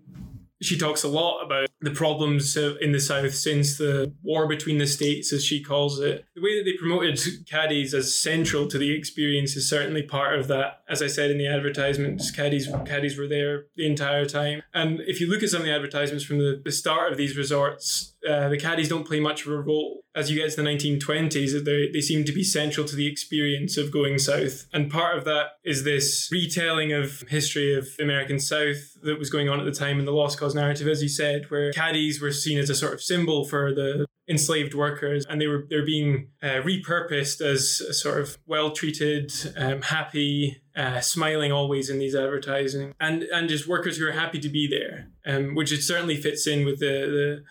she 0.61 0.77
talks 0.77 1.03
a 1.03 1.07
lot 1.07 1.43
about 1.43 1.69
the 1.81 1.91
problems 1.91 2.55
in 2.55 2.91
the 2.91 2.99
South 2.99 3.33
since 3.33 3.77
the 3.77 4.13
war 4.21 4.47
between 4.47 4.77
the 4.77 4.87
states, 4.87 5.33
as 5.33 5.43
she 5.43 5.63
calls 5.63 5.99
it. 5.99 6.25
The 6.35 6.41
way 6.41 6.57
that 6.57 6.63
they 6.65 6.77
promoted 6.77 7.19
caddies 7.49 7.93
as 7.93 8.15
central 8.15 8.67
to 8.67 8.77
the 8.77 8.95
experience 8.95 9.55
is 9.55 9.67
certainly 9.67 10.03
part 10.03 10.37
of 10.39 10.47
that. 10.49 10.83
As 10.87 11.01
I 11.01 11.07
said 11.07 11.31
in 11.31 11.37
the 11.37 11.47
advertisements, 11.47 12.29
caddies 12.31 12.69
caddies 12.85 13.17
were 13.17 13.27
there 13.27 13.65
the 13.75 13.87
entire 13.87 14.25
time. 14.25 14.61
And 14.73 15.01
if 15.01 15.19
you 15.19 15.27
look 15.27 15.41
at 15.41 15.49
some 15.49 15.61
of 15.61 15.65
the 15.65 15.73
advertisements 15.73 16.23
from 16.23 16.37
the, 16.37 16.61
the 16.63 16.71
start 16.71 17.11
of 17.11 17.17
these 17.17 17.35
resorts, 17.35 18.13
uh, 18.27 18.49
the 18.49 18.57
caddies 18.57 18.89
don't 18.89 19.07
play 19.07 19.19
much 19.19 19.45
of 19.45 19.51
a 19.51 19.59
role. 19.59 20.01
As 20.13 20.29
you 20.29 20.37
get 20.37 20.49
to 20.51 20.61
the 20.61 20.67
1920s, 20.67 21.63
they, 21.63 21.89
they 21.91 22.01
seem 22.01 22.25
to 22.25 22.31
be 22.31 22.43
central 22.43 22.85
to 22.85 22.95
the 22.95 23.07
experience 23.07 23.77
of 23.77 23.91
going 23.91 24.19
south. 24.19 24.67
And 24.73 24.91
part 24.91 25.17
of 25.17 25.25
that 25.25 25.51
is 25.63 25.83
this 25.83 26.29
retelling 26.31 26.91
of 26.91 27.23
history 27.29 27.73
of 27.73 27.87
the 27.97 28.03
American 28.03 28.39
South 28.39 29.01
that 29.03 29.17
was 29.17 29.29
going 29.29 29.49
on 29.49 29.59
at 29.59 29.65
the 29.65 29.71
time 29.71 29.99
in 29.99 30.05
the 30.05 30.11
Lost 30.11 30.37
Cause 30.37 30.53
narrative, 30.53 30.87
as 30.87 31.01
you 31.01 31.09
said, 31.09 31.49
where 31.49 31.71
caddies 31.71 32.21
were 32.21 32.31
seen 32.31 32.59
as 32.59 32.69
a 32.69 32.75
sort 32.75 32.93
of 32.93 33.01
symbol 33.01 33.45
for 33.45 33.73
the 33.73 34.05
enslaved 34.31 34.73
workers, 34.73 35.25
and 35.29 35.39
they 35.39 35.47
were 35.47 35.65
they're 35.69 35.85
being 35.85 36.29
uh, 36.41 36.61
repurposed 36.63 37.41
as 37.41 37.81
a 37.81 37.93
sort 37.93 38.19
of 38.19 38.37
well 38.47 38.71
treated, 38.71 39.31
um, 39.57 39.81
happy, 39.81 40.61
uh, 40.75 41.01
smiling 41.01 41.51
always 41.51 41.89
in 41.89 41.99
these 41.99 42.15
advertising, 42.15 42.93
and 42.99 43.23
and 43.23 43.49
just 43.49 43.67
workers 43.67 43.97
who 43.97 44.07
are 44.07 44.13
happy 44.13 44.39
to 44.39 44.49
be 44.49 44.67
there, 44.67 45.09
um, 45.25 45.53
which 45.53 45.71
it 45.71 45.81
certainly 45.81 46.15
fits 46.15 46.47
in 46.47 46.65
with 46.65 46.79
the 46.79 46.85
the 46.85 47.43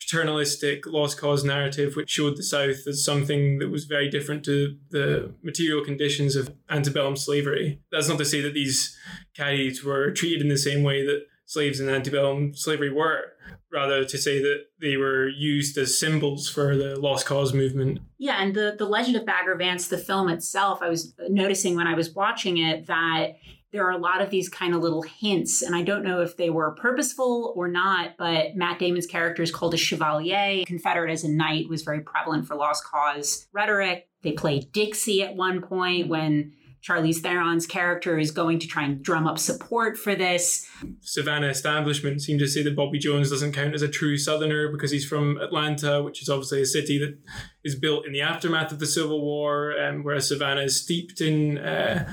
paternalistic 0.00 0.86
lost 0.86 1.18
cause 1.18 1.44
narrative, 1.44 1.96
which 1.96 2.10
showed 2.10 2.36
the 2.36 2.42
South 2.42 2.86
as 2.86 3.04
something 3.04 3.58
that 3.58 3.70
was 3.70 3.84
very 3.84 4.08
different 4.08 4.44
to 4.44 4.76
the 4.90 5.32
material 5.42 5.84
conditions 5.84 6.36
of 6.36 6.54
antebellum 6.70 7.16
slavery. 7.16 7.80
That's 7.90 8.08
not 8.08 8.18
to 8.18 8.24
say 8.24 8.40
that 8.42 8.54
these 8.54 8.96
caddies 9.34 9.82
were 9.84 10.10
treated 10.10 10.42
in 10.42 10.48
the 10.48 10.58
same 10.58 10.82
way 10.82 11.04
that 11.04 11.24
slaves 11.46 11.80
in 11.80 11.88
antebellum 11.88 12.54
slavery 12.54 12.90
were 12.90 13.32
rather 13.70 14.04
to 14.04 14.16
say 14.16 14.40
that 14.40 14.64
they 14.80 14.96
were 14.96 15.28
used 15.28 15.76
as 15.76 15.98
symbols 15.98 16.48
for 16.48 16.76
the 16.76 16.98
lost 16.98 17.26
cause 17.26 17.52
movement. 17.52 17.98
Yeah, 18.18 18.42
and 18.42 18.54
the 18.54 18.74
the 18.78 18.86
Legend 18.86 19.16
of 19.16 19.26
Bagger 19.26 19.56
Vance, 19.56 19.88
the 19.88 19.98
film 19.98 20.28
itself, 20.28 20.80
I 20.80 20.88
was 20.88 21.14
noticing 21.28 21.74
when 21.74 21.86
I 21.86 21.94
was 21.94 22.14
watching 22.14 22.58
it 22.58 22.86
that 22.86 23.32
there 23.74 23.84
are 23.84 23.90
a 23.90 23.98
lot 23.98 24.22
of 24.22 24.30
these 24.30 24.48
kind 24.48 24.72
of 24.72 24.82
little 24.82 25.02
hints, 25.02 25.60
and 25.60 25.74
I 25.74 25.82
don't 25.82 26.04
know 26.04 26.20
if 26.20 26.36
they 26.36 26.48
were 26.48 26.76
purposeful 26.76 27.52
or 27.56 27.66
not, 27.66 28.12
but 28.16 28.54
Matt 28.54 28.78
Damon's 28.78 29.04
character 29.04 29.42
is 29.42 29.50
called 29.50 29.74
a 29.74 29.76
chevalier. 29.76 30.64
Confederate 30.64 31.10
as 31.10 31.24
a 31.24 31.28
knight 31.28 31.68
was 31.68 31.82
very 31.82 32.00
prevalent 32.00 32.46
for 32.46 32.54
lost 32.54 32.84
cause 32.84 33.48
rhetoric. 33.52 34.08
They 34.22 34.30
play 34.30 34.60
Dixie 34.60 35.24
at 35.24 35.34
one 35.34 35.60
point 35.60 36.06
when 36.06 36.52
Charlize 36.86 37.16
Theron's 37.16 37.66
character 37.66 38.16
is 38.16 38.30
going 38.30 38.60
to 38.60 38.68
try 38.68 38.84
and 38.84 39.02
drum 39.02 39.26
up 39.26 39.40
support 39.40 39.98
for 39.98 40.14
this. 40.14 40.68
Savannah 41.00 41.48
establishment 41.48 42.22
seem 42.22 42.38
to 42.38 42.46
say 42.46 42.62
that 42.62 42.76
Bobby 42.76 43.00
Jones 43.00 43.28
doesn't 43.28 43.54
count 43.54 43.74
as 43.74 43.82
a 43.82 43.88
true 43.88 44.16
Southerner 44.16 44.70
because 44.70 44.92
he's 44.92 45.04
from 45.04 45.36
Atlanta, 45.38 46.00
which 46.00 46.22
is 46.22 46.28
obviously 46.28 46.62
a 46.62 46.66
city 46.66 46.96
that 47.00 47.18
is 47.64 47.74
built 47.74 48.06
in 48.06 48.12
the 48.12 48.20
aftermath 48.20 48.70
of 48.70 48.78
the 48.78 48.86
Civil 48.86 49.20
War, 49.20 49.76
um, 49.80 50.04
whereas 50.04 50.28
Savannah 50.28 50.60
is 50.60 50.80
steeped 50.80 51.20
in 51.20 51.58
uh, 51.58 52.08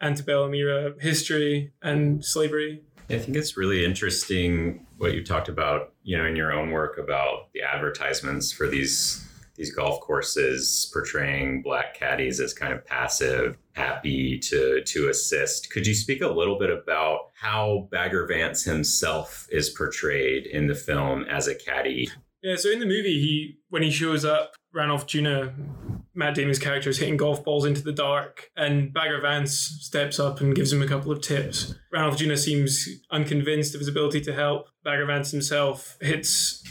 antebellum 0.00 0.54
era 0.54 0.92
history 1.00 1.72
and 1.82 2.24
slavery. 2.24 2.82
I 3.10 3.18
think 3.18 3.36
it's 3.36 3.56
really 3.56 3.84
interesting 3.84 4.86
what 4.98 5.14
you 5.14 5.24
talked 5.24 5.48
about, 5.48 5.94
you 6.02 6.16
know, 6.16 6.26
in 6.26 6.36
your 6.36 6.52
own 6.52 6.70
work 6.70 6.98
about 6.98 7.52
the 7.54 7.62
advertisements 7.62 8.52
for 8.52 8.66
these 8.68 9.24
these 9.58 9.74
golf 9.74 10.00
courses 10.00 10.88
portraying 10.92 11.62
black 11.62 11.92
caddies 11.92 12.38
as 12.38 12.54
kind 12.54 12.72
of 12.72 12.86
passive, 12.86 13.58
happy 13.72 14.38
to 14.38 14.82
to 14.82 15.08
assist. 15.08 15.70
Could 15.70 15.86
you 15.86 15.94
speak 15.94 16.22
a 16.22 16.28
little 16.28 16.58
bit 16.58 16.70
about 16.70 17.30
how 17.34 17.88
Bagger 17.90 18.26
Vance 18.26 18.64
himself 18.64 19.48
is 19.50 19.68
portrayed 19.68 20.46
in 20.46 20.68
the 20.68 20.74
film 20.74 21.24
as 21.24 21.48
a 21.48 21.54
caddy? 21.54 22.08
Yeah, 22.42 22.54
so 22.56 22.70
in 22.70 22.78
the 22.78 22.86
movie, 22.86 23.20
he 23.20 23.58
when 23.68 23.82
he 23.82 23.90
shows 23.90 24.24
up, 24.24 24.52
Rannulph 24.74 25.06
Junuh, 25.06 25.52
Matt 26.18 26.34
Damon's 26.34 26.58
character 26.58 26.90
is 26.90 26.98
hitting 26.98 27.16
golf 27.16 27.44
balls 27.44 27.64
into 27.64 27.80
the 27.80 27.92
dark, 27.92 28.50
and 28.56 28.92
Bagger 28.92 29.20
Vance 29.20 29.52
steps 29.52 30.18
up 30.18 30.40
and 30.40 30.52
gives 30.52 30.72
him 30.72 30.82
a 30.82 30.88
couple 30.88 31.12
of 31.12 31.20
tips. 31.20 31.76
Rannulph 31.94 32.16
Junuh 32.16 32.36
seems 32.36 32.88
unconvinced 33.12 33.72
of 33.76 33.80
his 33.80 33.86
ability 33.86 34.20
to 34.22 34.34
help. 34.34 34.66
Bagger 34.82 35.06
Vance 35.06 35.30
himself 35.30 35.96
hits 36.00 36.64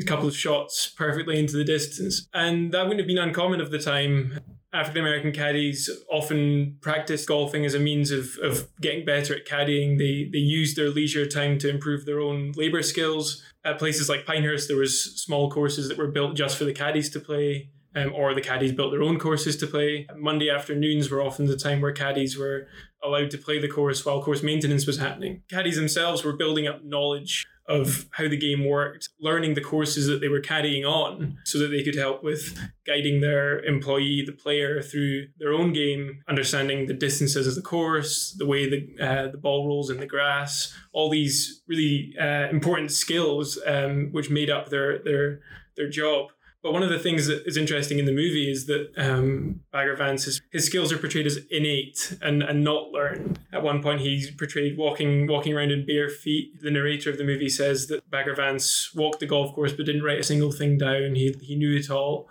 a 0.00 0.04
couple 0.04 0.26
of 0.26 0.36
shots 0.36 0.88
perfectly 0.88 1.38
into 1.38 1.56
the 1.56 1.62
distance. 1.62 2.26
And 2.34 2.72
that 2.72 2.82
wouldn't 2.82 2.98
have 2.98 3.06
been 3.06 3.18
uncommon 3.18 3.60
of 3.60 3.70
the 3.70 3.78
time. 3.78 4.40
African 4.72 5.02
American 5.02 5.30
caddies 5.30 5.88
often 6.10 6.76
practiced 6.80 7.28
golfing 7.28 7.64
as 7.64 7.74
a 7.74 7.78
means 7.78 8.10
of, 8.10 8.36
of 8.42 8.68
getting 8.80 9.04
better 9.04 9.34
at 9.36 9.46
caddying. 9.46 9.96
They 9.98 10.28
they 10.30 10.44
used 10.44 10.76
their 10.76 10.90
leisure 10.90 11.24
time 11.24 11.56
to 11.60 11.70
improve 11.70 12.04
their 12.04 12.18
own 12.18 12.52
labor 12.56 12.82
skills. 12.82 13.44
At 13.64 13.78
places 13.78 14.08
like 14.08 14.26
Pinehurst, 14.26 14.66
there 14.66 14.76
was 14.76 15.22
small 15.22 15.50
courses 15.50 15.88
that 15.88 15.98
were 15.98 16.10
built 16.10 16.36
just 16.36 16.56
for 16.58 16.64
the 16.64 16.74
caddies 16.74 17.10
to 17.10 17.20
play. 17.20 17.70
Um, 17.98 18.12
or 18.14 18.34
the 18.34 18.40
caddies 18.40 18.72
built 18.72 18.92
their 18.92 19.02
own 19.02 19.18
courses 19.18 19.56
to 19.56 19.66
play. 19.66 20.06
Monday 20.16 20.50
afternoons 20.50 21.10
were 21.10 21.22
often 21.22 21.46
the 21.46 21.56
time 21.56 21.80
where 21.80 21.92
caddies 21.92 22.36
were 22.36 22.66
allowed 23.02 23.30
to 23.30 23.38
play 23.38 23.58
the 23.58 23.68
course 23.68 24.04
while 24.04 24.22
course 24.22 24.42
maintenance 24.42 24.86
was 24.86 24.98
happening. 24.98 25.42
Caddies 25.50 25.76
themselves 25.76 26.24
were 26.24 26.32
building 26.36 26.66
up 26.66 26.84
knowledge 26.84 27.46
of 27.68 28.06
how 28.12 28.26
the 28.26 28.36
game 28.36 28.64
worked, 28.66 29.10
learning 29.20 29.54
the 29.54 29.60
courses 29.60 30.06
that 30.06 30.20
they 30.20 30.28
were 30.28 30.40
carrying 30.40 30.86
on 30.86 31.36
so 31.44 31.58
that 31.58 31.68
they 31.68 31.82
could 31.82 31.94
help 31.94 32.24
with 32.24 32.58
guiding 32.86 33.20
their 33.20 33.62
employee, 33.64 34.24
the 34.24 34.32
player, 34.32 34.80
through 34.80 35.26
their 35.38 35.52
own 35.52 35.72
game, 35.74 36.22
understanding 36.28 36.86
the 36.86 36.94
distances 36.94 37.46
of 37.46 37.54
the 37.54 37.62
course, 37.62 38.34
the 38.38 38.46
way 38.46 38.68
the, 38.68 39.04
uh, 39.04 39.28
the 39.28 39.36
ball 39.36 39.66
rolls 39.66 39.90
in 39.90 39.98
the 39.98 40.06
grass, 40.06 40.74
all 40.92 41.10
these 41.10 41.62
really 41.68 42.14
uh, 42.18 42.48
important 42.48 42.90
skills 42.90 43.58
um, 43.66 44.08
which 44.12 44.30
made 44.30 44.48
up 44.48 44.70
their, 44.70 45.02
their, 45.02 45.40
their 45.76 45.90
job. 45.90 46.28
But 46.62 46.72
one 46.72 46.82
of 46.82 46.90
the 46.90 46.98
things 46.98 47.26
that 47.28 47.46
is 47.46 47.56
interesting 47.56 48.00
in 48.00 48.04
the 48.04 48.12
movie 48.12 48.50
is 48.50 48.66
that 48.66 48.90
um, 48.96 49.60
Bagger 49.72 49.94
Vance, 49.94 50.24
his, 50.24 50.42
his 50.50 50.66
skills 50.66 50.92
are 50.92 50.98
portrayed 50.98 51.26
as 51.26 51.38
innate 51.50 52.18
and, 52.20 52.42
and 52.42 52.64
not 52.64 52.90
learned. 52.90 53.38
At 53.52 53.62
one 53.62 53.80
point, 53.80 54.00
he's 54.00 54.30
portrayed 54.32 54.76
walking 54.76 55.28
walking 55.28 55.54
around 55.54 55.70
in 55.70 55.86
bare 55.86 56.08
feet. 56.08 56.60
The 56.60 56.70
narrator 56.70 57.10
of 57.10 57.18
the 57.18 57.24
movie 57.24 57.48
says 57.48 57.86
that 57.86 58.10
Bagger 58.10 58.34
Vance 58.34 58.92
walked 58.94 59.20
the 59.20 59.26
golf 59.26 59.54
course 59.54 59.72
but 59.72 59.86
didn't 59.86 60.02
write 60.02 60.18
a 60.18 60.24
single 60.24 60.50
thing 60.50 60.78
down. 60.78 61.14
He, 61.14 61.34
he 61.40 61.54
knew 61.54 61.76
it 61.76 61.90
all. 61.90 62.28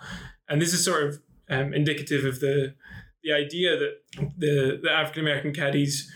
And 0.49 0.61
this 0.61 0.73
is 0.73 0.83
sort 0.83 1.03
of 1.03 1.21
um, 1.49 1.73
indicative 1.73 2.25
of 2.25 2.39
the 2.41 2.75
the 3.23 3.33
idea 3.33 3.77
that 3.77 3.93
the, 4.37 4.79
the 4.81 4.91
African 4.91 5.21
American 5.21 5.53
caddies 5.53 6.11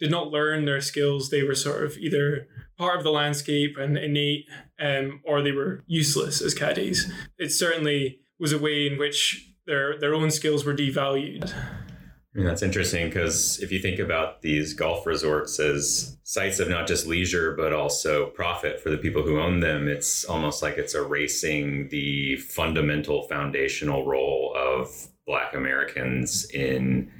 did 0.00 0.10
not 0.10 0.30
learn 0.30 0.64
their 0.64 0.80
skills. 0.80 1.30
They 1.30 1.42
were 1.42 1.54
sort 1.54 1.84
of 1.84 1.98
either 1.98 2.48
part 2.78 2.96
of 2.96 3.04
the 3.04 3.10
landscape 3.10 3.76
and 3.78 3.98
innate, 3.98 4.46
um, 4.80 5.20
or 5.24 5.42
they 5.42 5.52
were 5.52 5.84
useless 5.86 6.40
as 6.40 6.54
caddies. 6.54 7.12
It 7.38 7.52
certainly 7.52 8.20
was 8.38 8.52
a 8.52 8.58
way 8.58 8.86
in 8.86 8.98
which 8.98 9.52
their 9.66 9.98
their 9.98 10.14
own 10.14 10.30
skills 10.30 10.64
were 10.64 10.74
devalued. 10.74 11.52
I 12.32 12.38
mean, 12.38 12.46
that's 12.46 12.62
interesting 12.62 13.08
because 13.08 13.58
if 13.60 13.72
you 13.72 13.80
think 13.80 13.98
about 13.98 14.40
these 14.40 14.72
golf 14.72 15.04
resorts 15.04 15.58
as 15.58 16.16
sites 16.22 16.60
of 16.60 16.68
not 16.68 16.86
just 16.86 17.06
leisure, 17.06 17.56
but 17.56 17.72
also 17.72 18.26
profit 18.26 18.80
for 18.80 18.88
the 18.88 18.98
people 18.98 19.24
who 19.24 19.40
own 19.40 19.58
them, 19.58 19.88
it's 19.88 20.24
almost 20.24 20.62
like 20.62 20.78
it's 20.78 20.94
erasing 20.94 21.88
the 21.88 22.36
fundamental 22.36 23.26
foundational 23.26 24.06
role 24.06 24.54
of 24.56 25.08
Black 25.26 25.54
Americans 25.54 26.48
in 26.50 27.10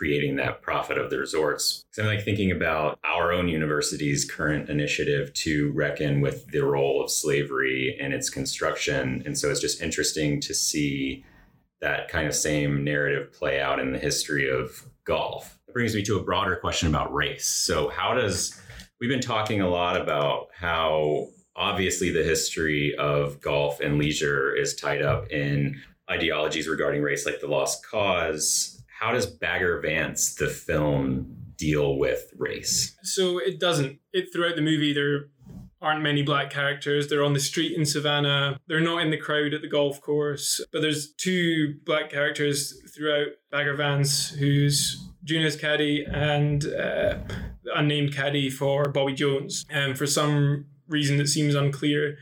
creating 0.00 0.36
that 0.36 0.62
profit 0.62 0.96
of 0.96 1.10
the 1.10 1.18
resorts. 1.18 1.84
So 1.90 2.00
I'm 2.00 2.08
like 2.08 2.24
thinking 2.24 2.50
about 2.50 2.98
our 3.04 3.34
own 3.34 3.48
university's 3.48 4.24
current 4.24 4.70
initiative 4.70 5.30
to 5.34 5.70
reckon 5.72 6.22
with 6.22 6.46
the 6.52 6.64
role 6.64 7.04
of 7.04 7.10
slavery 7.10 7.98
and 8.00 8.14
its 8.14 8.30
construction. 8.30 9.22
And 9.26 9.38
so 9.38 9.50
it's 9.50 9.60
just 9.60 9.82
interesting 9.82 10.40
to 10.40 10.54
see 10.54 11.22
that 11.82 12.08
kind 12.08 12.26
of 12.26 12.34
same 12.34 12.82
narrative 12.82 13.30
play 13.30 13.60
out 13.60 13.78
in 13.78 13.92
the 13.92 13.98
history 13.98 14.48
of 14.48 14.86
golf. 15.04 15.58
It 15.68 15.74
brings 15.74 15.94
me 15.94 16.02
to 16.04 16.16
a 16.16 16.22
broader 16.22 16.56
question 16.56 16.88
about 16.88 17.12
race. 17.12 17.44
So 17.44 17.90
how 17.90 18.14
does 18.14 18.58
we've 19.02 19.10
been 19.10 19.20
talking 19.20 19.60
a 19.60 19.68
lot 19.68 20.00
about 20.00 20.48
how 20.58 21.28
obviously 21.54 22.10
the 22.10 22.22
history 22.22 22.94
of 22.96 23.38
golf 23.42 23.80
and 23.80 23.98
leisure 23.98 24.56
is 24.56 24.74
tied 24.74 25.02
up 25.02 25.30
in 25.30 25.78
ideologies 26.10 26.68
regarding 26.68 27.02
race 27.02 27.26
like 27.26 27.40
the 27.40 27.46
lost 27.46 27.86
cause 27.86 28.79
how 29.00 29.12
does 29.12 29.26
Bagger 29.26 29.80
Vance, 29.80 30.34
the 30.34 30.48
film, 30.48 31.34
deal 31.56 31.96
with 31.96 32.30
race? 32.36 32.96
So 33.02 33.38
it 33.38 33.58
doesn't. 33.58 33.98
It 34.12 34.28
throughout 34.32 34.56
the 34.56 34.62
movie 34.62 34.92
there 34.92 35.30
aren't 35.80 36.02
many 36.02 36.22
black 36.22 36.50
characters. 36.50 37.08
They're 37.08 37.24
on 37.24 37.32
the 37.32 37.40
street 37.40 37.76
in 37.76 37.86
Savannah. 37.86 38.60
They're 38.66 38.80
not 38.80 38.98
in 39.02 39.10
the 39.10 39.16
crowd 39.16 39.54
at 39.54 39.62
the 39.62 39.68
golf 39.68 40.02
course. 40.02 40.60
But 40.70 40.82
there's 40.82 41.14
two 41.14 41.76
black 41.84 42.10
characters 42.10 42.78
throughout 42.94 43.28
Bagger 43.50 43.74
Vance, 43.74 44.28
who's 44.28 45.02
Junuh's 45.24 45.56
caddy 45.56 46.04
and 46.04 46.66
uh, 46.66 47.20
unnamed 47.74 48.14
caddy 48.14 48.50
for 48.50 48.90
Bobby 48.90 49.14
Jones. 49.14 49.64
And 49.70 49.96
for 49.96 50.06
some 50.06 50.66
reason 50.88 51.16
that 51.16 51.28
seems 51.28 51.54
unclear, 51.54 52.18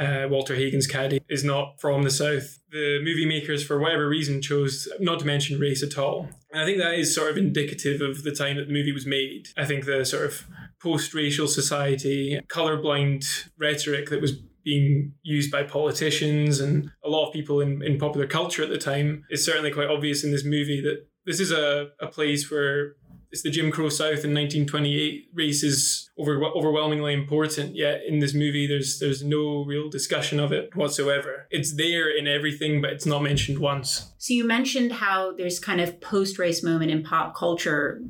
uh, 0.00 0.26
Walter 0.28 0.54
Hagen's 0.54 0.86
caddy 0.86 1.20
is 1.28 1.44
not 1.44 1.78
from 1.78 2.02
the 2.02 2.10
South. 2.10 2.58
The 2.70 3.00
movie 3.04 3.26
makers, 3.26 3.62
for 3.64 3.78
whatever 3.78 4.08
reason, 4.08 4.40
chose 4.40 4.88
not 4.98 5.18
to 5.20 5.26
mention 5.26 5.60
race 5.60 5.82
at 5.82 5.98
all. 5.98 6.30
And 6.50 6.62
I 6.62 6.64
think 6.64 6.78
that 6.78 6.94
is 6.94 7.14
sort 7.14 7.30
of 7.30 7.36
indicative 7.36 8.00
of 8.00 8.22
the 8.22 8.32
time 8.32 8.56
that 8.56 8.66
the 8.66 8.72
movie 8.72 8.92
was 8.92 9.06
made. 9.06 9.48
I 9.58 9.66
think 9.66 9.84
the 9.84 10.04
sort 10.04 10.24
of 10.24 10.46
post-racial 10.82 11.48
society, 11.48 12.40
colorblind 12.48 13.50
rhetoric 13.58 14.08
that 14.08 14.22
was 14.22 14.32
being 14.64 15.12
used 15.22 15.50
by 15.50 15.62
politicians 15.62 16.60
and 16.60 16.90
a 17.04 17.08
lot 17.08 17.28
of 17.28 17.32
people 17.32 17.60
in, 17.60 17.82
in 17.82 17.98
popular 17.98 18.26
culture 18.26 18.62
at 18.62 18.68
the 18.68 18.78
time 18.78 19.24
is 19.30 19.44
certainly 19.44 19.70
quite 19.70 19.88
obvious 19.88 20.24
in 20.24 20.32
this 20.32 20.44
movie 20.44 20.80
that 20.82 21.06
this 21.26 21.40
is 21.40 21.50
a, 21.50 21.88
a 22.00 22.06
place 22.06 22.50
where 22.50 22.94
it's 23.30 23.42
the 23.42 23.50
Jim 23.50 23.70
Crow 23.70 23.88
South 23.88 24.24
in 24.24 24.34
1928. 24.34 25.28
Race 25.34 25.62
is 25.62 26.09
over, 26.20 26.44
overwhelmingly 26.44 27.14
important, 27.14 27.74
yet 27.74 28.02
in 28.06 28.18
this 28.18 28.34
movie, 28.34 28.66
there's 28.66 28.98
there's 28.98 29.22
no 29.24 29.64
real 29.64 29.88
discussion 29.88 30.38
of 30.38 30.52
it 30.52 30.74
whatsoever. 30.76 31.46
It's 31.50 31.76
there 31.76 32.08
in 32.10 32.28
everything, 32.28 32.80
but 32.80 32.90
it's 32.90 33.06
not 33.06 33.22
mentioned 33.22 33.58
once. 33.58 34.12
So 34.18 34.34
you 34.34 34.44
mentioned 34.44 34.92
how 34.92 35.32
there's 35.32 35.58
kind 35.58 35.80
of 35.80 36.00
post-race 36.00 36.62
moment 36.62 36.90
in 36.90 37.02
pop 37.02 37.34
culture. 37.34 38.02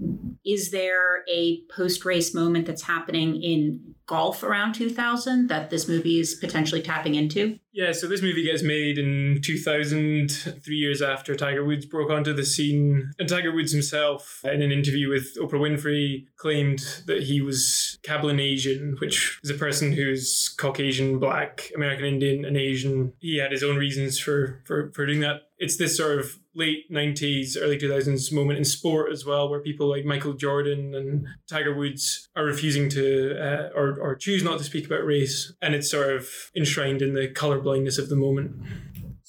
Is 0.45 0.71
there 0.71 1.25
a 1.33 1.61
post-race 1.75 2.35
moment 2.35 2.67
that's 2.67 2.83
happening 2.83 3.41
in 3.43 3.95
golf 4.11 4.43
around 4.43 4.75
2000 4.75 5.47
that 5.47 5.71
this 5.71 5.87
movie 5.87 6.19
is 6.19 6.35
potentially 6.35 6.83
tapping 6.83 7.15
into? 7.15 7.61
Yeah, 7.73 7.93
so 7.93 8.09
this 8.09 8.23
movie 8.23 8.43
gets 8.43 8.65
made 8.65 8.99
in 8.99 9.41
2000, 9.45 10.29
three 10.29 10.75
years 10.75 11.01
after 11.01 11.37
Tiger 11.37 11.65
Woods 11.65 11.87
broke 11.87 12.11
onto 12.11 12.33
the 12.33 12.45
scene. 12.45 13.13
And 13.21 13.29
Tiger 13.29 13.55
Woods 13.55 13.71
himself, 13.71 14.41
in 14.43 14.63
an 14.63 14.73
interview 14.73 15.09
with 15.09 15.37
Oprah 15.37 15.61
Winfrey, 15.61 16.27
claimed 16.37 16.81
that 17.07 17.23
he 17.23 17.41
was 17.41 18.00
Cablinasian, 18.03 18.99
which 19.01 19.39
is 19.43 19.51
a 19.51 19.55
person 19.55 19.93
who's 19.93 20.49
Caucasian, 20.59 21.19
Black, 21.19 21.71
American 21.75 22.07
Indian, 22.07 22.45
and 22.45 22.57
Asian. 22.57 23.13
He 23.19 23.39
had 23.39 23.53
his 23.53 23.63
own 23.63 23.77
reasons 23.77 24.19
for, 24.19 24.63
for, 24.65 24.91
for 24.95 25.07
doing 25.07 25.21
that. 25.21 25.43
It's 25.59 25.77
this 25.77 25.97
sort 25.97 26.19
of 26.19 26.39
late 26.55 26.91
90s, 26.91 27.57
early 27.61 27.79
2000s 27.79 28.33
moment 28.33 28.59
in 28.59 28.65
sport 28.65 29.13
as 29.13 29.25
well, 29.27 29.49
where 29.49 29.61
people 29.61 29.89
like 29.89 30.05
Michael 30.05 30.33
Jordan 30.33 30.95
and 30.95 31.27
Tiger 31.49 31.75
Woods 31.75 32.29
are 32.35 32.45
refusing 32.45 32.89
to 32.91 33.37
uh, 33.39 33.69
or, 33.79 33.99
or 34.01 34.17
choose 34.17 34.43
not 34.43 34.59
to 34.59 34.65
speak 34.65 34.87
about 34.87 35.05
race. 35.05 35.53
And 35.61 35.75
it's 35.75 35.91
sort 35.91 36.15
of 36.15 36.29
enshrined 36.57 37.03
in 37.03 37.15
the 37.15 37.29
colorblindness 37.29 37.99
of 37.99 38.09
the 38.09 38.17
moment. 38.17 38.57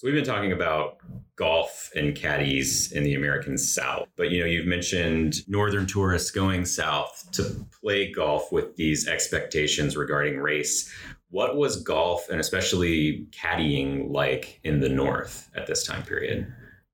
So 0.01 0.07
we've 0.07 0.15
been 0.15 0.25
talking 0.25 0.51
about 0.51 0.97
golf 1.35 1.91
and 1.95 2.15
caddies 2.15 2.91
in 2.91 3.03
the 3.03 3.13
American 3.13 3.55
South. 3.55 4.07
But 4.15 4.31
you 4.31 4.39
know, 4.39 4.47
you've 4.47 4.65
mentioned 4.65 5.47
northern 5.47 5.85
tourists 5.85 6.31
going 6.31 6.65
south 6.65 7.29
to 7.33 7.67
play 7.83 8.11
golf 8.11 8.51
with 8.51 8.75
these 8.77 9.07
expectations 9.07 9.95
regarding 9.95 10.39
race. 10.39 10.91
What 11.29 11.55
was 11.55 11.83
golf 11.83 12.29
and 12.31 12.39
especially 12.39 13.27
caddying 13.29 14.09
like 14.09 14.59
in 14.63 14.79
the 14.79 14.89
north 14.89 15.51
at 15.55 15.67
this 15.67 15.85
time 15.85 16.01
period? 16.01 16.51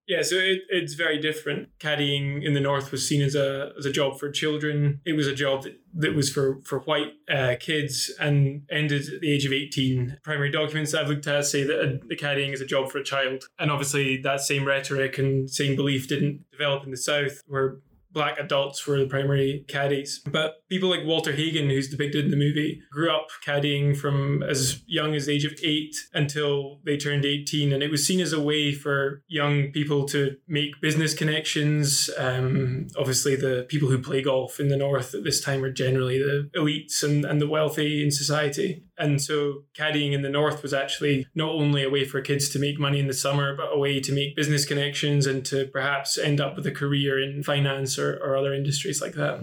Yeah, 0.07 0.21
so 0.21 0.35
it, 0.35 0.61
it's 0.69 0.93
very 0.93 1.19
different. 1.19 1.67
Caddying 1.79 2.41
in 2.41 2.53
the 2.53 2.61
north 2.61 2.91
was 2.91 3.05
seen 3.05 3.21
as 3.21 3.35
a 3.35 3.73
as 3.77 3.85
a 3.85 3.91
job 3.91 4.17
for 4.17 4.31
children. 4.31 5.01
It 5.05 5.13
was 5.13 5.27
a 5.27 5.35
job 5.35 5.63
that, 5.63 5.79
that 5.95 6.15
was 6.15 6.29
for 6.29 6.61
for 6.63 6.79
white 6.79 7.13
uh, 7.29 7.55
kids 7.59 8.09
and 8.17 8.63
ended 8.71 9.13
at 9.13 9.19
the 9.19 9.31
age 9.31 9.45
of 9.45 9.51
eighteen. 9.51 10.17
Primary 10.23 10.49
documents 10.49 10.93
I've 10.93 11.09
looked 11.09 11.27
at 11.27 11.45
say 11.45 11.63
that 11.65 11.79
a, 11.79 11.99
the 12.07 12.15
caddying 12.15 12.53
is 12.53 12.61
a 12.61 12.65
job 12.65 12.89
for 12.89 12.99
a 12.99 13.03
child, 13.03 13.43
and 13.59 13.69
obviously 13.69 14.15
that 14.21 14.39
same 14.39 14.65
rhetoric 14.65 15.17
and 15.17 15.49
same 15.49 15.75
belief 15.75 16.07
didn't 16.07 16.45
develop 16.51 16.85
in 16.85 16.91
the 16.91 16.97
south, 16.97 17.43
where 17.45 17.79
black 18.11 18.39
adults 18.39 18.85
were 18.87 18.99
the 18.99 19.07
primary 19.07 19.65
caddies. 19.67 20.21
But 20.25 20.67
people 20.69 20.89
like 20.89 21.05
Walter 21.05 21.33
Hagen, 21.33 21.69
who's 21.69 21.89
depicted 21.89 22.25
in 22.25 22.31
the 22.31 22.37
movie, 22.37 22.81
grew 22.91 23.11
up 23.11 23.27
caddying 23.45 23.95
from 23.95 24.43
as 24.43 24.81
young 24.87 25.15
as 25.15 25.25
the 25.25 25.33
age 25.33 25.45
of 25.45 25.53
eight 25.63 25.95
until 26.13 26.79
they 26.85 26.97
turned 26.97 27.25
18. 27.25 27.73
And 27.73 27.83
it 27.83 27.91
was 27.91 28.05
seen 28.05 28.19
as 28.19 28.33
a 28.33 28.41
way 28.41 28.73
for 28.73 29.21
young 29.27 29.71
people 29.71 30.05
to 30.07 30.35
make 30.47 30.81
business 30.81 31.13
connections. 31.13 32.09
Um, 32.17 32.87
obviously, 32.97 33.35
the 33.35 33.65
people 33.69 33.89
who 33.89 33.99
play 33.99 34.21
golf 34.21 34.59
in 34.59 34.69
the 34.69 34.77
North 34.77 35.13
at 35.13 35.23
this 35.23 35.41
time 35.41 35.63
are 35.63 35.71
generally 35.71 36.17
the 36.17 36.49
elites 36.55 37.03
and, 37.03 37.25
and 37.25 37.41
the 37.41 37.47
wealthy 37.47 38.03
in 38.03 38.11
society. 38.11 38.83
And 38.97 39.21
so 39.21 39.63
caddying 39.77 40.13
in 40.13 40.23
the 40.23 40.29
north 40.29 40.63
was 40.63 40.73
actually 40.73 41.27
not 41.35 41.51
only 41.51 41.83
a 41.83 41.89
way 41.89 42.03
for 42.03 42.19
kids 42.21 42.49
to 42.49 42.59
make 42.59 42.79
money 42.79 42.99
in 42.99 43.07
the 43.07 43.13
summer, 43.13 43.55
but 43.55 43.71
a 43.71 43.77
way 43.77 43.99
to 43.99 44.11
make 44.11 44.35
business 44.35 44.65
connections 44.65 45.27
and 45.27 45.45
to 45.45 45.67
perhaps 45.67 46.17
end 46.17 46.41
up 46.41 46.55
with 46.55 46.65
a 46.65 46.71
career 46.71 47.21
in 47.21 47.43
finance 47.43 47.99
or, 47.99 48.06
or 48.15 48.37
other 48.37 48.53
industries 48.53 49.01
like 49.01 49.13
that. 49.13 49.41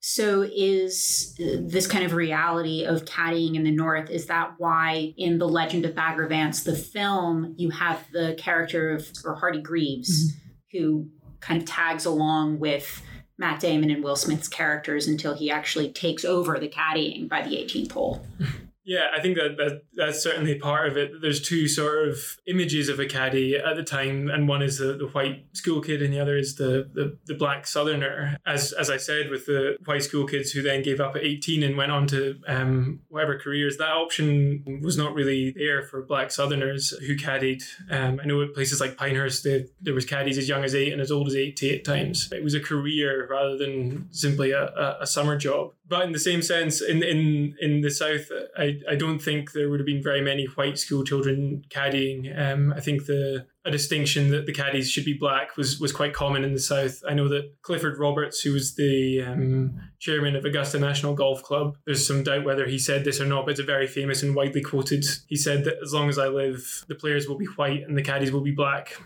So, 0.00 0.42
is 0.42 1.34
this 1.38 1.86
kind 1.86 2.04
of 2.04 2.12
reality 2.12 2.84
of 2.84 3.06
caddying 3.06 3.54
in 3.54 3.64
the 3.64 3.70
North, 3.70 4.10
is 4.10 4.26
that 4.26 4.52
why 4.58 5.14
in 5.16 5.38
The 5.38 5.48
Legend 5.48 5.86
of 5.86 5.94
Bagger 5.94 6.26
Vance, 6.26 6.62
the 6.62 6.76
film, 6.76 7.54
you 7.56 7.70
have 7.70 8.04
the 8.12 8.34
character 8.36 8.90
of 8.90 9.08
or 9.24 9.34
Hardy 9.34 9.62
Greaves, 9.62 10.30
mm-hmm. 10.30 10.78
who 10.78 11.08
kind 11.40 11.62
of 11.62 11.66
tags 11.66 12.04
along 12.04 12.58
with 12.58 13.02
Matt 13.38 13.60
Damon 13.60 13.90
and 13.90 14.04
Will 14.04 14.16
Smith's 14.16 14.46
characters 14.46 15.06
until 15.06 15.34
he 15.34 15.50
actually 15.50 15.90
takes 15.90 16.24
over 16.24 16.58
the 16.58 16.68
caddying 16.68 17.26
by 17.26 17.40
the 17.40 17.56
18th 17.56 17.92
hole? 17.92 18.26
Yeah, 18.84 19.06
I 19.16 19.20
think 19.20 19.36
that, 19.36 19.56
that 19.56 19.82
that's 19.94 20.22
certainly 20.22 20.56
part 20.56 20.88
of 20.88 20.96
it. 20.96 21.22
There's 21.22 21.40
two 21.40 21.68
sort 21.68 22.06
of 22.08 22.18
images 22.46 22.90
of 22.90 23.00
a 23.00 23.06
caddy 23.06 23.56
at 23.56 23.76
the 23.76 23.82
time, 23.82 24.28
and 24.28 24.46
one 24.46 24.62
is 24.62 24.78
the, 24.78 24.92
the 24.92 25.06
white 25.06 25.44
school 25.52 25.80
kid, 25.80 26.02
and 26.02 26.12
the 26.12 26.20
other 26.20 26.36
is 26.36 26.56
the, 26.56 26.90
the, 26.92 27.16
the 27.24 27.34
black 27.34 27.66
southerner. 27.66 28.36
As 28.46 28.72
as 28.72 28.90
I 28.90 28.98
said, 28.98 29.30
with 29.30 29.46
the 29.46 29.76
white 29.86 30.02
school 30.02 30.26
kids 30.26 30.50
who 30.50 30.62
then 30.62 30.82
gave 30.82 31.00
up 31.00 31.16
at 31.16 31.22
18 31.22 31.62
and 31.62 31.76
went 31.76 31.92
on 31.92 32.06
to 32.08 32.38
um, 32.46 33.00
whatever 33.08 33.38
careers, 33.38 33.78
that 33.78 33.90
option 33.90 34.80
was 34.82 34.98
not 34.98 35.14
really 35.14 35.52
there 35.52 35.82
for 35.82 36.02
black 36.02 36.30
southerners 36.30 36.90
who 37.06 37.16
caddied. 37.16 37.62
Um, 37.90 38.20
I 38.22 38.26
know 38.26 38.42
at 38.42 38.54
places 38.54 38.80
like 38.80 38.98
Pinehurst, 38.98 39.44
they, 39.44 39.66
there 39.80 39.94
was 39.94 40.04
caddies 40.04 40.36
as 40.36 40.48
young 40.48 40.62
as 40.62 40.74
eight 40.74 40.92
and 40.92 41.00
as 41.00 41.10
old 41.10 41.28
as 41.28 41.34
80 41.34 41.76
at 41.76 41.84
times. 41.84 42.28
It 42.32 42.44
was 42.44 42.54
a 42.54 42.60
career 42.60 43.26
rather 43.30 43.56
than 43.56 44.08
simply 44.12 44.50
a, 44.50 44.66
a, 44.66 44.98
a 45.00 45.06
summer 45.06 45.38
job. 45.38 45.72
But 45.86 46.04
in 46.04 46.12
the 46.12 46.18
same 46.18 46.40
sense, 46.40 46.80
in 46.80 47.02
in 47.02 47.56
in 47.60 47.82
the 47.82 47.90
south, 47.90 48.30
I, 48.56 48.80
I 48.88 48.94
don't 48.94 49.18
think 49.18 49.52
there 49.52 49.68
would 49.68 49.80
have 49.80 49.86
been 49.86 50.02
very 50.02 50.22
many 50.22 50.46
white 50.46 50.78
school 50.78 51.04
children 51.04 51.62
caddying. 51.68 52.38
Um, 52.38 52.72
I 52.74 52.80
think 52.80 53.04
the 53.04 53.46
a 53.66 53.70
distinction 53.70 54.30
that 54.30 54.46
the 54.46 54.52
caddies 54.52 54.90
should 54.90 55.04
be 55.04 55.12
black 55.12 55.56
was 55.56 55.78
was 55.78 55.92
quite 55.92 56.14
common 56.14 56.42
in 56.42 56.54
the 56.54 56.60
south. 56.60 57.02
I 57.06 57.12
know 57.12 57.28
that 57.28 57.52
Clifford 57.62 57.98
Roberts, 57.98 58.40
who 58.40 58.52
was 58.52 58.74
the 58.76 59.22
um, 59.22 59.78
chairman 59.98 60.36
of 60.36 60.44
Augusta 60.46 60.78
National 60.78 61.14
Golf 61.14 61.42
Club, 61.42 61.76
there's 61.84 62.06
some 62.06 62.22
doubt 62.22 62.44
whether 62.44 62.66
he 62.66 62.78
said 62.78 63.04
this 63.04 63.20
or 63.20 63.26
not, 63.26 63.44
but 63.44 63.52
it's 63.52 63.60
a 63.60 63.64
very 63.64 63.86
famous 63.86 64.22
and 64.22 64.34
widely 64.34 64.62
quoted. 64.62 65.04
He 65.26 65.36
said 65.36 65.64
that 65.64 65.76
as 65.82 65.92
long 65.92 66.08
as 66.08 66.18
I 66.18 66.28
live, 66.28 66.84
the 66.88 66.94
players 66.94 67.28
will 67.28 67.38
be 67.38 67.46
white 67.56 67.82
and 67.86 67.96
the 67.96 68.02
caddies 68.02 68.32
will 68.32 68.42
be 68.42 68.52
black. 68.52 68.96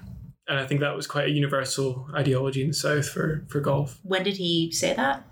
And 0.47 0.59
I 0.59 0.67
think 0.67 0.81
that 0.81 0.97
was 0.97 1.07
quite 1.07 1.27
a 1.27 1.31
universal 1.31 2.09
ideology 2.15 2.63
in 2.63 2.69
the 2.69 2.75
South 2.75 3.09
for, 3.09 3.45
for 3.49 3.61
golf. 3.61 3.99
When 4.03 4.23
did 4.23 4.39
he 4.39 4.73
say 4.73 4.95
that? 4.95 5.25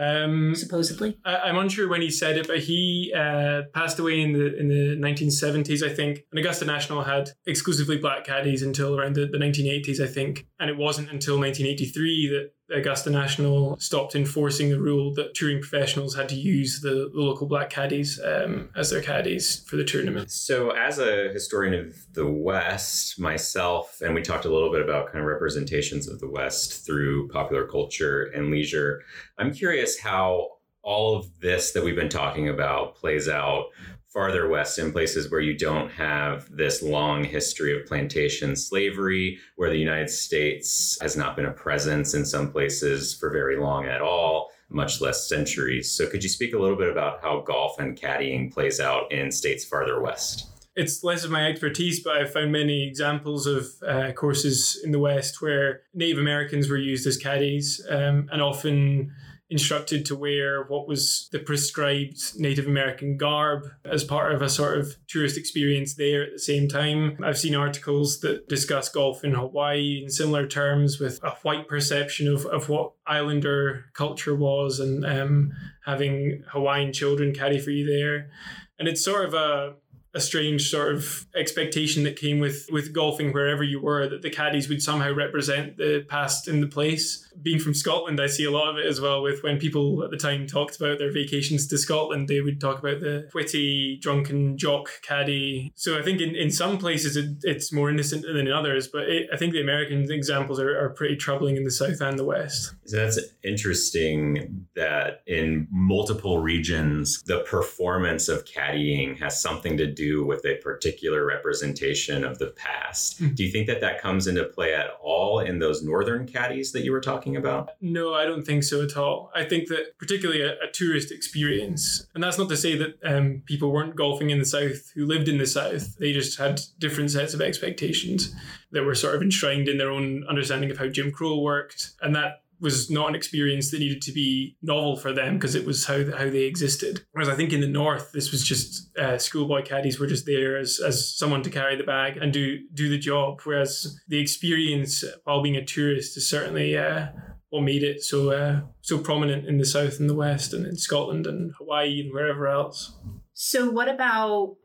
Um, 0.00 0.54
Supposedly, 0.54 1.18
I, 1.26 1.50
am 1.50 1.58
unsure 1.58 1.86
when 1.86 2.00
he 2.00 2.10
said 2.10 2.38
it, 2.38 2.46
but 2.48 2.60
he 2.60 3.12
uh, 3.14 3.62
passed 3.74 3.98
away 3.98 4.22
in 4.22 4.32
the 4.32 4.56
in 4.58 4.68
the 4.68 4.96
1970s, 4.96 5.82
I 5.82 5.92
think. 5.94 6.24
And 6.32 6.40
Augusta 6.40 6.64
National 6.64 7.02
had 7.02 7.30
exclusively 7.46 7.98
black 7.98 8.24
caddies 8.24 8.62
until 8.62 8.98
around 8.98 9.14
the, 9.14 9.26
the 9.26 9.36
1980s, 9.36 10.00
I 10.00 10.06
think. 10.06 10.46
And 10.58 10.70
it 10.70 10.78
wasn't 10.78 11.10
until 11.10 11.38
1983 11.38 12.28
that 12.30 12.52
Augusta 12.72 13.10
National 13.10 13.78
stopped 13.78 14.14
enforcing 14.14 14.70
the 14.70 14.80
rule 14.80 15.12
that 15.14 15.34
touring 15.34 15.60
professionals 15.60 16.14
had 16.14 16.28
to 16.28 16.34
use 16.34 16.80
the, 16.80 17.10
the 17.12 17.20
local 17.20 17.46
black 17.46 17.70
caddies 17.70 18.20
um, 18.24 18.70
as 18.76 18.90
their 18.90 19.02
caddies 19.02 19.64
for 19.66 19.76
the 19.76 19.84
tournament. 19.84 20.30
So, 20.30 20.70
as 20.70 20.98
a 20.98 21.30
historian 21.32 21.74
of 21.74 22.14
the 22.14 22.26
West 22.26 23.18
myself, 23.18 24.00
and 24.00 24.14
we 24.14 24.22
talked 24.22 24.44
a 24.44 24.52
little 24.52 24.70
bit 24.70 24.82
about 24.82 25.06
kind 25.06 25.18
of 25.18 25.26
representations 25.26 26.08
of 26.08 26.20
the 26.20 26.28
West 26.28 26.84
through 26.86 27.28
popular 27.28 27.66
culture 27.66 28.24
and 28.34 28.50
leisure, 28.50 29.02
I'm 29.38 29.52
curious 29.52 29.98
how 29.98 30.48
all 30.82 31.16
of 31.16 31.40
this 31.40 31.72
that 31.72 31.84
we've 31.84 31.96
been 31.96 32.08
talking 32.08 32.48
about 32.48 32.94
plays 32.94 33.28
out 33.28 33.66
farther 34.12 34.48
west 34.48 34.78
in 34.78 34.92
places 34.92 35.30
where 35.30 35.40
you 35.40 35.56
don't 35.56 35.90
have 35.90 36.54
this 36.54 36.82
long 36.82 37.22
history 37.22 37.78
of 37.78 37.86
plantation 37.86 38.56
slavery, 38.56 39.38
where 39.56 39.70
the 39.70 39.78
United 39.78 40.10
States 40.10 40.98
has 41.00 41.16
not 41.16 41.36
been 41.36 41.46
a 41.46 41.52
presence 41.52 42.14
in 42.14 42.24
some 42.24 42.50
places 42.50 43.14
for 43.14 43.30
very 43.30 43.56
long 43.56 43.86
at 43.86 44.02
all, 44.02 44.50
much 44.68 45.00
less 45.00 45.28
centuries. 45.28 45.90
So, 45.90 46.08
could 46.08 46.22
you 46.22 46.28
speak 46.28 46.54
a 46.54 46.58
little 46.58 46.76
bit 46.76 46.90
about 46.90 47.22
how 47.22 47.40
golf 47.40 47.78
and 47.78 47.98
caddying 47.98 48.52
plays 48.52 48.80
out 48.80 49.10
in 49.12 49.30
states 49.30 49.64
farther 49.64 50.00
west? 50.00 50.46
It's 50.76 51.02
less 51.02 51.24
of 51.24 51.30
my 51.30 51.46
expertise, 51.48 52.00
but 52.00 52.16
I've 52.16 52.32
found 52.32 52.52
many 52.52 52.86
examples 52.86 53.46
of 53.46 53.66
uh, 53.86 54.12
courses 54.12 54.80
in 54.84 54.92
the 54.92 55.00
West 55.00 55.42
where 55.42 55.82
Native 55.94 56.18
Americans 56.18 56.70
were 56.70 56.78
used 56.78 57.06
as 57.06 57.16
caddies 57.16 57.84
um, 57.90 58.28
and 58.32 58.40
often 58.40 59.12
instructed 59.50 60.06
to 60.06 60.14
wear 60.14 60.62
what 60.64 60.86
was 60.86 61.28
the 61.32 61.38
prescribed 61.40 62.38
Native 62.38 62.66
American 62.66 63.16
garb 63.16 63.64
as 63.84 64.04
part 64.04 64.32
of 64.32 64.42
a 64.42 64.48
sort 64.48 64.78
of 64.78 64.96
tourist 65.08 65.36
experience 65.36 65.94
there 65.94 66.22
at 66.22 66.32
the 66.32 66.38
same 66.38 66.68
time. 66.68 67.18
I've 67.22 67.38
seen 67.38 67.56
articles 67.56 68.20
that 68.20 68.48
discuss 68.48 68.88
golf 68.88 69.24
in 69.24 69.34
Hawaii 69.34 70.00
in 70.04 70.10
similar 70.10 70.46
terms 70.46 71.00
with 71.00 71.18
a 71.24 71.30
white 71.42 71.66
perception 71.66 72.28
of, 72.28 72.46
of 72.46 72.68
what 72.68 72.92
islander 73.06 73.86
culture 73.94 74.36
was 74.36 74.78
and 74.78 75.04
um, 75.04 75.52
having 75.84 76.44
Hawaiian 76.52 76.92
children 76.92 77.34
caddy 77.34 77.58
for 77.58 77.70
you 77.70 77.84
there. 77.84 78.30
And 78.78 78.86
it's 78.86 79.04
sort 79.04 79.26
of 79.26 79.34
a 79.34 79.74
a 80.12 80.20
strange 80.20 80.70
sort 80.70 80.92
of 80.92 81.26
expectation 81.36 82.02
that 82.02 82.16
came 82.16 82.40
with 82.40 82.66
with 82.72 82.92
golfing 82.92 83.32
wherever 83.32 83.62
you 83.62 83.80
were 83.80 84.08
that 84.08 84.22
the 84.22 84.30
caddies 84.30 84.68
would 84.68 84.82
somehow 84.82 85.12
represent 85.12 85.76
the 85.76 86.04
past 86.08 86.48
in 86.48 86.60
the 86.60 86.66
place 86.66 87.29
being 87.42 87.58
from 87.58 87.74
Scotland, 87.74 88.20
I 88.20 88.26
see 88.26 88.44
a 88.44 88.50
lot 88.50 88.68
of 88.70 88.78
it 88.78 88.86
as 88.86 89.00
well. 89.00 89.22
With 89.22 89.42
when 89.42 89.58
people 89.58 90.02
at 90.04 90.10
the 90.10 90.16
time 90.16 90.46
talked 90.46 90.76
about 90.76 90.98
their 90.98 91.12
vacations 91.12 91.66
to 91.68 91.78
Scotland, 91.78 92.28
they 92.28 92.40
would 92.40 92.60
talk 92.60 92.78
about 92.78 93.00
the 93.00 93.28
witty, 93.34 93.98
drunken 94.00 94.56
jock 94.58 94.90
caddy. 95.02 95.72
So 95.74 95.98
I 95.98 96.02
think 96.02 96.20
in, 96.20 96.34
in 96.34 96.50
some 96.50 96.78
places 96.78 97.16
it, 97.16 97.36
it's 97.42 97.72
more 97.72 97.90
innocent 97.90 98.22
than 98.22 98.36
in 98.36 98.52
others, 98.52 98.88
but 98.88 99.02
it, 99.08 99.28
I 99.32 99.36
think 99.36 99.52
the 99.52 99.62
American 99.62 100.10
examples 100.10 100.60
are, 100.60 100.78
are 100.78 100.90
pretty 100.90 101.16
troubling 101.16 101.56
in 101.56 101.64
the 101.64 101.70
South 101.70 102.00
and 102.00 102.18
the 102.18 102.24
West. 102.24 102.74
So 102.86 102.96
that's 102.96 103.18
interesting 103.44 104.66
that 104.74 105.22
in 105.26 105.68
multiple 105.70 106.38
regions, 106.38 107.22
the 107.22 107.40
performance 107.40 108.28
of 108.28 108.44
caddying 108.44 109.18
has 109.18 109.40
something 109.40 109.76
to 109.76 109.86
do 109.86 110.24
with 110.24 110.44
a 110.44 110.56
particular 110.56 111.24
representation 111.24 112.24
of 112.24 112.38
the 112.38 112.48
past. 112.48 113.20
Mm-hmm. 113.20 113.34
Do 113.34 113.44
you 113.44 113.50
think 113.50 113.66
that 113.66 113.80
that 113.80 114.00
comes 114.00 114.26
into 114.26 114.44
play 114.44 114.74
at 114.74 114.90
all 115.02 115.40
in 115.40 115.58
those 115.58 115.82
northern 115.82 116.26
caddies 116.26 116.72
that 116.72 116.84
you 116.84 116.92
were 116.92 117.00
talking 117.00 117.29
about? 117.36 117.70
No, 117.80 118.14
I 118.14 118.24
don't 118.24 118.44
think 118.44 118.64
so 118.64 118.82
at 118.82 118.96
all. 118.96 119.30
I 119.34 119.44
think 119.44 119.68
that 119.68 119.98
particularly 119.98 120.42
a, 120.42 120.52
a 120.52 120.70
tourist 120.72 121.12
experience, 121.12 122.06
and 122.14 122.22
that's 122.22 122.38
not 122.38 122.48
to 122.48 122.56
say 122.56 122.76
that 122.76 122.98
um, 123.04 123.42
people 123.46 123.72
weren't 123.72 123.96
golfing 123.96 124.30
in 124.30 124.38
the 124.38 124.44
South 124.44 124.90
who 124.94 125.06
lived 125.06 125.28
in 125.28 125.38
the 125.38 125.46
South, 125.46 125.96
they 125.98 126.12
just 126.12 126.38
had 126.38 126.60
different 126.78 127.10
sets 127.10 127.34
of 127.34 127.40
expectations 127.40 128.34
that 128.72 128.84
were 128.84 128.94
sort 128.94 129.14
of 129.14 129.22
enshrined 129.22 129.68
in 129.68 129.78
their 129.78 129.90
own 129.90 130.24
understanding 130.28 130.70
of 130.70 130.78
how 130.78 130.88
Jim 130.88 131.10
Crow 131.10 131.38
worked. 131.38 131.92
And 132.02 132.14
that 132.14 132.42
was 132.60 132.90
not 132.90 133.08
an 133.08 133.14
experience 133.14 133.70
that 133.70 133.80
needed 133.80 134.02
to 134.02 134.12
be 134.12 134.56
novel 134.62 134.96
for 134.96 135.12
them 135.12 135.34
because 135.34 135.54
it 135.54 135.66
was 135.66 135.86
how 135.86 136.04
how 136.12 136.28
they 136.30 136.42
existed. 136.42 137.04
Whereas 137.12 137.28
I 137.28 137.34
think 137.34 137.52
in 137.52 137.60
the 137.60 137.68
north, 137.68 138.12
this 138.12 138.30
was 138.30 138.44
just 138.44 138.96
uh, 138.98 139.18
schoolboy 139.18 139.62
caddies 139.62 139.98
were 139.98 140.06
just 140.06 140.26
there 140.26 140.58
as 140.58 140.80
as 140.80 141.16
someone 141.16 141.42
to 141.42 141.50
carry 141.50 141.76
the 141.76 141.84
bag 141.84 142.16
and 142.16 142.32
do 142.32 142.60
do 142.74 142.88
the 142.88 142.98
job. 142.98 143.40
Whereas 143.44 143.98
the 144.08 144.20
experience 144.20 145.04
while 145.24 145.42
being 145.42 145.56
a 145.56 145.64
tourist 145.64 146.16
is 146.16 146.28
certainly 146.28 146.76
uh, 146.76 147.08
what 147.50 147.62
made 147.62 147.82
it 147.82 148.02
so 148.02 148.30
uh, 148.30 148.60
so 148.80 148.98
prominent 148.98 149.46
in 149.46 149.58
the 149.58 149.64
south 149.64 150.00
and 150.00 150.08
the 150.08 150.14
west 150.14 150.52
and 150.52 150.66
in 150.66 150.76
Scotland 150.76 151.26
and 151.26 151.52
Hawaii 151.58 152.00
and 152.00 152.12
wherever 152.12 152.46
else. 152.46 152.96
So 153.32 153.70
what 153.70 153.88
about 153.88 154.56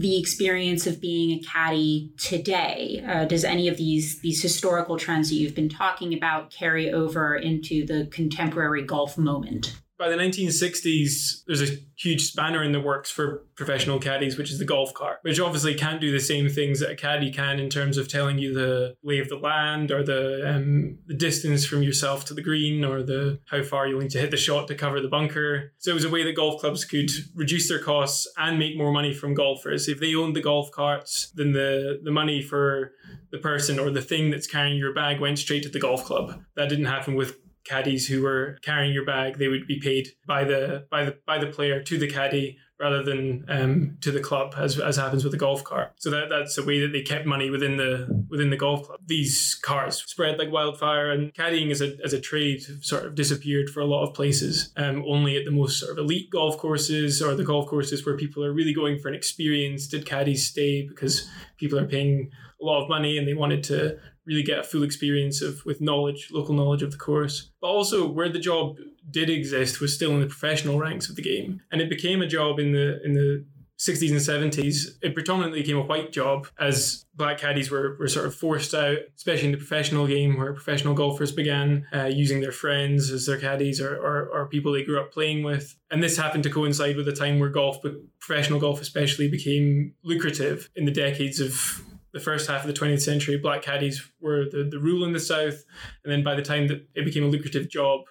the 0.00 0.18
experience 0.18 0.86
of 0.86 1.00
being 1.00 1.38
a 1.38 1.42
caddy 1.42 2.12
today? 2.16 3.04
Uh, 3.06 3.24
does 3.26 3.44
any 3.44 3.68
of 3.68 3.76
these 3.76 4.20
these 4.20 4.42
historical 4.42 4.96
trends 4.96 5.28
that 5.28 5.36
you've 5.36 5.54
been 5.54 5.68
talking 5.68 6.14
about 6.14 6.50
carry 6.50 6.90
over 6.90 7.36
into 7.36 7.84
the 7.84 8.06
contemporary 8.10 8.82
golf 8.82 9.18
moment? 9.18 9.76
By 10.00 10.08
the 10.08 10.16
1960s, 10.16 11.44
there's 11.46 11.60
a 11.60 11.76
huge 11.94 12.22
spanner 12.22 12.62
in 12.62 12.72
the 12.72 12.80
works 12.80 13.10
for 13.10 13.44
professional 13.54 13.98
caddies, 13.98 14.38
which 14.38 14.50
is 14.50 14.58
the 14.58 14.64
golf 14.64 14.94
cart, 14.94 15.18
which 15.20 15.38
obviously 15.38 15.74
can't 15.74 16.00
do 16.00 16.10
the 16.10 16.18
same 16.18 16.48
things 16.48 16.80
that 16.80 16.90
a 16.90 16.96
caddy 16.96 17.30
can 17.30 17.60
in 17.60 17.68
terms 17.68 17.98
of 17.98 18.08
telling 18.08 18.38
you 18.38 18.54
the 18.54 18.96
lay 19.04 19.18
of 19.18 19.28
the 19.28 19.36
land 19.36 19.90
or 19.90 20.02
the 20.02 20.56
um, 20.56 20.96
the 21.06 21.14
distance 21.14 21.66
from 21.66 21.82
yourself 21.82 22.24
to 22.24 22.32
the 22.32 22.40
green 22.40 22.82
or 22.82 23.02
the 23.02 23.40
how 23.50 23.62
far 23.62 23.86
you'll 23.86 24.00
need 24.00 24.10
to 24.10 24.18
hit 24.18 24.30
the 24.30 24.38
shot 24.38 24.66
to 24.68 24.74
cover 24.74 25.02
the 25.02 25.08
bunker. 25.08 25.74
So 25.76 25.90
it 25.90 25.94
was 25.94 26.04
a 26.06 26.10
way 26.10 26.24
that 26.24 26.34
golf 26.34 26.62
clubs 26.62 26.86
could 26.86 27.10
reduce 27.34 27.68
their 27.68 27.78
costs 27.78 28.26
and 28.38 28.58
make 28.58 28.78
more 28.78 28.92
money 28.92 29.12
from 29.12 29.34
golfers. 29.34 29.86
If 29.86 30.00
they 30.00 30.14
owned 30.14 30.34
the 30.34 30.40
golf 30.40 30.70
carts, 30.70 31.30
then 31.34 31.52
the 31.52 32.00
the 32.02 32.10
money 32.10 32.40
for 32.40 32.92
the 33.32 33.38
person 33.38 33.78
or 33.78 33.90
the 33.90 34.00
thing 34.00 34.30
that's 34.30 34.46
carrying 34.46 34.78
your 34.78 34.94
bag 34.94 35.20
went 35.20 35.38
straight 35.38 35.62
to 35.64 35.68
the 35.68 35.78
golf 35.78 36.04
club. 36.04 36.42
That 36.56 36.70
didn't 36.70 36.86
happen 36.86 37.16
with 37.16 37.36
caddies 37.64 38.06
who 38.06 38.22
were 38.22 38.58
carrying 38.62 38.92
your 38.92 39.04
bag 39.04 39.38
they 39.38 39.48
would 39.48 39.66
be 39.66 39.78
paid 39.80 40.08
by 40.26 40.44
the 40.44 40.86
by 40.90 41.04
the 41.04 41.16
by 41.26 41.38
the 41.38 41.46
player 41.46 41.82
to 41.82 41.98
the 41.98 42.10
caddy 42.10 42.56
rather 42.80 43.02
than 43.02 43.44
um, 43.48 43.98
to 44.00 44.10
the 44.10 44.20
club 44.20 44.54
as, 44.56 44.80
as 44.80 44.96
happens 44.96 45.22
with 45.22 45.32
the 45.32 45.38
golf 45.38 45.62
cart. 45.62 45.92
So 45.98 46.10
that 46.10 46.30
that's 46.30 46.56
a 46.56 46.64
way 46.64 46.80
that 46.80 46.92
they 46.92 47.02
kept 47.02 47.26
money 47.26 47.50
within 47.50 47.76
the 47.76 48.24
within 48.30 48.48
the 48.48 48.56
golf 48.56 48.86
club. 48.86 49.00
These 49.06 49.60
cars 49.62 50.02
spread 50.06 50.38
like 50.38 50.50
wildfire 50.50 51.10
and 51.12 51.32
caddying 51.34 51.70
as 51.70 51.82
a, 51.82 51.96
as 52.02 52.14
a 52.14 52.20
trade 52.20 52.62
sort 52.80 53.04
of 53.04 53.14
disappeared 53.14 53.68
for 53.68 53.80
a 53.80 53.84
lot 53.86 54.08
of 54.08 54.14
places 54.14 54.72
um, 54.76 55.04
only 55.06 55.36
at 55.36 55.44
the 55.44 55.50
most 55.50 55.78
sort 55.78 55.92
of 55.92 55.98
elite 55.98 56.30
golf 56.30 56.56
courses 56.56 57.20
or 57.20 57.34
the 57.34 57.44
golf 57.44 57.68
courses 57.68 58.04
where 58.06 58.16
people 58.16 58.42
are 58.42 58.52
really 58.52 58.72
going 58.72 58.98
for 58.98 59.08
an 59.08 59.14
experience 59.14 59.86
did 59.86 60.06
caddies 60.06 60.46
stay 60.46 60.88
because 60.88 61.28
people 61.58 61.78
are 61.78 61.86
paying 61.86 62.30
a 62.60 62.64
lot 62.64 62.82
of 62.82 62.88
money 62.88 63.18
and 63.18 63.28
they 63.28 63.34
wanted 63.34 63.62
to 63.64 63.98
really 64.30 64.42
get 64.42 64.60
a 64.60 64.62
full 64.62 64.82
experience 64.82 65.42
of 65.42 65.64
with 65.66 65.80
knowledge, 65.80 66.28
local 66.32 66.54
knowledge 66.54 66.82
of 66.82 66.92
the 66.92 66.96
course. 66.96 67.50
But 67.60 67.68
also 67.68 68.08
where 68.08 68.28
the 68.28 68.38
job 68.38 68.76
did 69.10 69.28
exist 69.28 69.80
was 69.80 69.94
still 69.94 70.12
in 70.12 70.20
the 70.20 70.26
professional 70.26 70.78
ranks 70.78 71.10
of 71.10 71.16
the 71.16 71.22
game. 71.22 71.60
And 71.70 71.80
it 71.80 71.90
became 71.90 72.22
a 72.22 72.26
job 72.26 72.58
in 72.58 72.72
the 72.72 73.02
in 73.04 73.12
the 73.14 73.44
60s 73.80 74.10
and 74.10 74.52
70s, 74.52 74.98
it 75.00 75.14
predominantly 75.14 75.60
became 75.60 75.78
a 75.78 75.82
white 75.82 76.12
job 76.12 76.46
as 76.58 77.06
black 77.14 77.38
caddies 77.38 77.70
were, 77.70 77.96
were 77.98 78.08
sort 78.08 78.26
of 78.26 78.34
forced 78.34 78.74
out, 78.74 78.98
especially 79.16 79.46
in 79.46 79.52
the 79.52 79.56
professional 79.56 80.06
game 80.06 80.36
where 80.36 80.52
professional 80.52 80.92
golfers 80.92 81.32
began 81.32 81.86
uh, 81.94 82.04
using 82.04 82.42
their 82.42 82.52
friends 82.52 83.10
as 83.10 83.24
their 83.24 83.38
caddies 83.38 83.80
or, 83.80 83.96
or, 83.96 84.28
or, 84.28 84.46
people 84.48 84.72
they 84.72 84.84
grew 84.84 85.00
up 85.00 85.10
playing 85.10 85.42
with. 85.42 85.78
And 85.90 86.02
this 86.02 86.18
happened 86.18 86.42
to 86.42 86.50
coincide 86.50 86.96
with 86.96 87.08
a 87.08 87.12
time 87.12 87.38
where 87.38 87.48
golf, 87.48 87.78
but 87.82 87.94
professional 88.20 88.60
golf 88.60 88.82
especially, 88.82 89.30
became 89.30 89.94
lucrative 90.04 90.68
in 90.76 90.84
the 90.84 90.90
decades 90.90 91.40
of 91.40 91.82
the 92.12 92.20
first 92.20 92.48
half 92.48 92.62
of 92.62 92.66
the 92.66 92.78
20th 92.78 93.02
century, 93.02 93.36
black 93.36 93.62
caddies 93.62 94.10
were 94.20 94.44
the, 94.44 94.64
the 94.64 94.78
rule 94.78 95.04
in 95.04 95.12
the 95.12 95.20
South. 95.20 95.64
And 96.04 96.12
then 96.12 96.22
by 96.22 96.34
the 96.34 96.42
time 96.42 96.68
that 96.68 96.86
it 96.94 97.04
became 97.04 97.24
a 97.24 97.28
lucrative 97.28 97.68
job, 97.68 98.02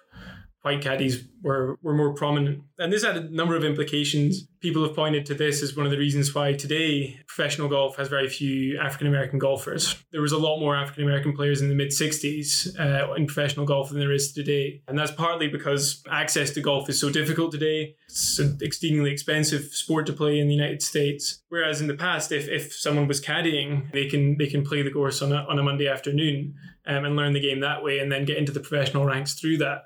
white 0.62 0.82
caddies 0.82 1.24
were, 1.42 1.78
were 1.82 1.94
more 1.94 2.14
prominent. 2.14 2.62
And 2.78 2.92
this 2.92 3.04
had 3.04 3.16
a 3.16 3.30
number 3.34 3.56
of 3.56 3.64
implications. 3.64 4.46
People 4.60 4.84
have 4.84 4.94
pointed 4.94 5.24
to 5.26 5.34
this 5.34 5.62
as 5.62 5.74
one 5.74 5.86
of 5.86 5.92
the 5.92 5.98
reasons 5.98 6.34
why 6.34 6.52
today 6.52 7.18
professional 7.26 7.68
golf 7.68 7.96
has 7.96 8.08
very 8.08 8.28
few 8.28 8.78
African 8.78 9.06
American 9.06 9.38
golfers. 9.38 9.96
There 10.12 10.20
was 10.20 10.32
a 10.32 10.38
lot 10.38 10.60
more 10.60 10.76
African 10.76 11.04
American 11.04 11.32
players 11.32 11.62
in 11.62 11.68
the 11.68 11.74
mid 11.74 11.88
60s 11.88 12.78
uh, 12.78 13.14
in 13.14 13.26
professional 13.26 13.64
golf 13.64 13.88
than 13.88 13.98
there 13.98 14.12
is 14.12 14.32
today. 14.32 14.82
And 14.86 14.98
that's 14.98 15.12
partly 15.12 15.48
because 15.48 16.02
access 16.10 16.50
to 16.50 16.60
golf 16.60 16.88
is 16.90 17.00
so 17.00 17.10
difficult 17.10 17.52
today. 17.52 17.94
It's 18.06 18.38
an 18.38 18.58
exceedingly 18.60 19.12
expensive 19.12 19.64
sport 19.72 20.06
to 20.06 20.12
play 20.12 20.38
in 20.38 20.48
the 20.48 20.54
United 20.54 20.82
States. 20.82 21.42
Whereas 21.48 21.80
in 21.80 21.86
the 21.86 21.94
past, 21.94 22.32
if, 22.32 22.48
if 22.48 22.74
someone 22.74 23.06
was 23.08 23.20
caddying, 23.20 23.90
they 23.92 24.06
can 24.06 24.36
they 24.36 24.46
can 24.46 24.64
play 24.64 24.82
the 24.82 24.90
course 24.90 25.22
on 25.22 25.32
a, 25.32 25.46
on 25.48 25.58
a 25.58 25.62
Monday 25.62 25.88
afternoon 25.88 26.54
um, 26.86 27.04
and 27.04 27.16
learn 27.16 27.32
the 27.32 27.40
game 27.40 27.60
that 27.60 27.82
way 27.82 27.98
and 27.98 28.10
then 28.10 28.24
get 28.24 28.36
into 28.36 28.52
the 28.52 28.60
professional 28.60 29.04
ranks 29.04 29.34
through 29.34 29.58
that. 29.58 29.84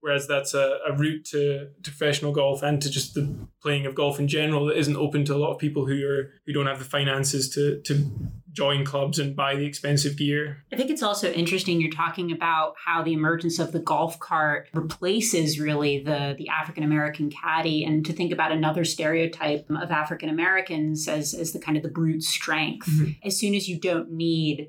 Whereas 0.00 0.26
that's 0.26 0.54
a, 0.54 0.78
a 0.88 0.96
route 0.96 1.24
to, 1.26 1.68
to 1.82 1.90
professional 1.90 2.32
golf 2.32 2.62
and 2.62 2.80
to 2.80 2.90
just 2.90 3.14
the 3.14 3.36
playing 3.62 3.84
of 3.86 3.94
golf 3.94 4.18
in 4.18 4.28
general 4.28 4.66
that 4.66 4.78
isn't 4.78 4.96
open 4.96 5.24
to 5.26 5.34
a 5.34 5.36
lot 5.36 5.52
of 5.52 5.58
people 5.58 5.86
who 5.86 6.06
are 6.06 6.32
who 6.46 6.52
don't 6.52 6.66
have 6.66 6.78
the 6.78 6.84
finances 6.84 7.50
to 7.50 7.80
to 7.82 8.10
join 8.52 8.84
clubs 8.84 9.18
and 9.18 9.36
buy 9.36 9.54
the 9.54 9.64
expensive 9.64 10.16
gear. 10.16 10.64
I 10.72 10.76
think 10.76 10.90
it's 10.90 11.02
also 11.02 11.30
interesting 11.32 11.80
you're 11.80 11.90
talking 11.90 12.32
about 12.32 12.74
how 12.84 13.02
the 13.02 13.12
emergence 13.12 13.58
of 13.58 13.72
the 13.72 13.78
golf 13.78 14.18
cart 14.18 14.68
replaces 14.72 15.60
really 15.60 16.02
the 16.02 16.34
the 16.36 16.48
African 16.48 16.82
American 16.82 17.30
caddy 17.30 17.84
and 17.84 18.04
to 18.06 18.12
think 18.12 18.32
about 18.32 18.52
another 18.52 18.84
stereotype 18.84 19.68
of 19.70 19.90
African 19.90 20.28
Americans 20.28 21.08
as 21.08 21.34
as 21.34 21.52
the 21.52 21.58
kind 21.58 21.76
of 21.76 21.82
the 21.82 21.90
brute 21.90 22.22
strength. 22.22 22.88
Mm-hmm. 22.88 23.10
As 23.22 23.38
soon 23.38 23.54
as 23.54 23.68
you 23.68 23.78
don't 23.78 24.10
need 24.10 24.68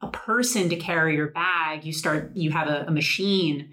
a 0.00 0.08
person 0.08 0.68
to 0.68 0.76
carry 0.76 1.16
your 1.16 1.30
bag, 1.30 1.84
you 1.84 1.92
start 1.92 2.32
you 2.34 2.50
have 2.52 2.68
a, 2.68 2.84
a 2.86 2.90
machine 2.90 3.72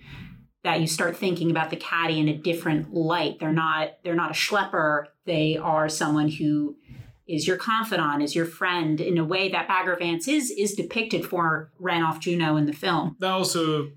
that 0.64 0.80
you 0.80 0.88
start 0.88 1.18
thinking 1.18 1.50
about 1.50 1.70
the 1.70 1.76
caddy 1.76 2.20
in 2.20 2.28
a 2.28 2.38
different 2.38 2.94
light. 2.94 3.40
They're 3.40 3.54
not 3.54 3.98
they're 4.04 4.16
not 4.16 4.32
a 4.32 4.34
schlepper. 4.34 5.06
They 5.26 5.58
are 5.58 5.90
someone 5.90 6.30
who 6.30 6.76
is 7.28 7.48
your 7.48 7.58
confidant, 7.58 8.22
is 8.22 8.36
your 8.36 8.46
friend 8.46 9.00
in 9.00 9.18
a 9.18 9.24
way 9.24 9.50
that 9.50 9.68
Bagger 9.68 9.96
Vance 9.96 10.28
is 10.28 10.52
is 10.52 10.74
depicted 10.74 11.26
for 11.26 11.72
Rannulph 11.82 12.20
Junuh 12.20 12.58
in 12.58 12.66
the 12.66 12.74
film. 12.74 13.16
That 13.20 13.32
also 13.32 13.92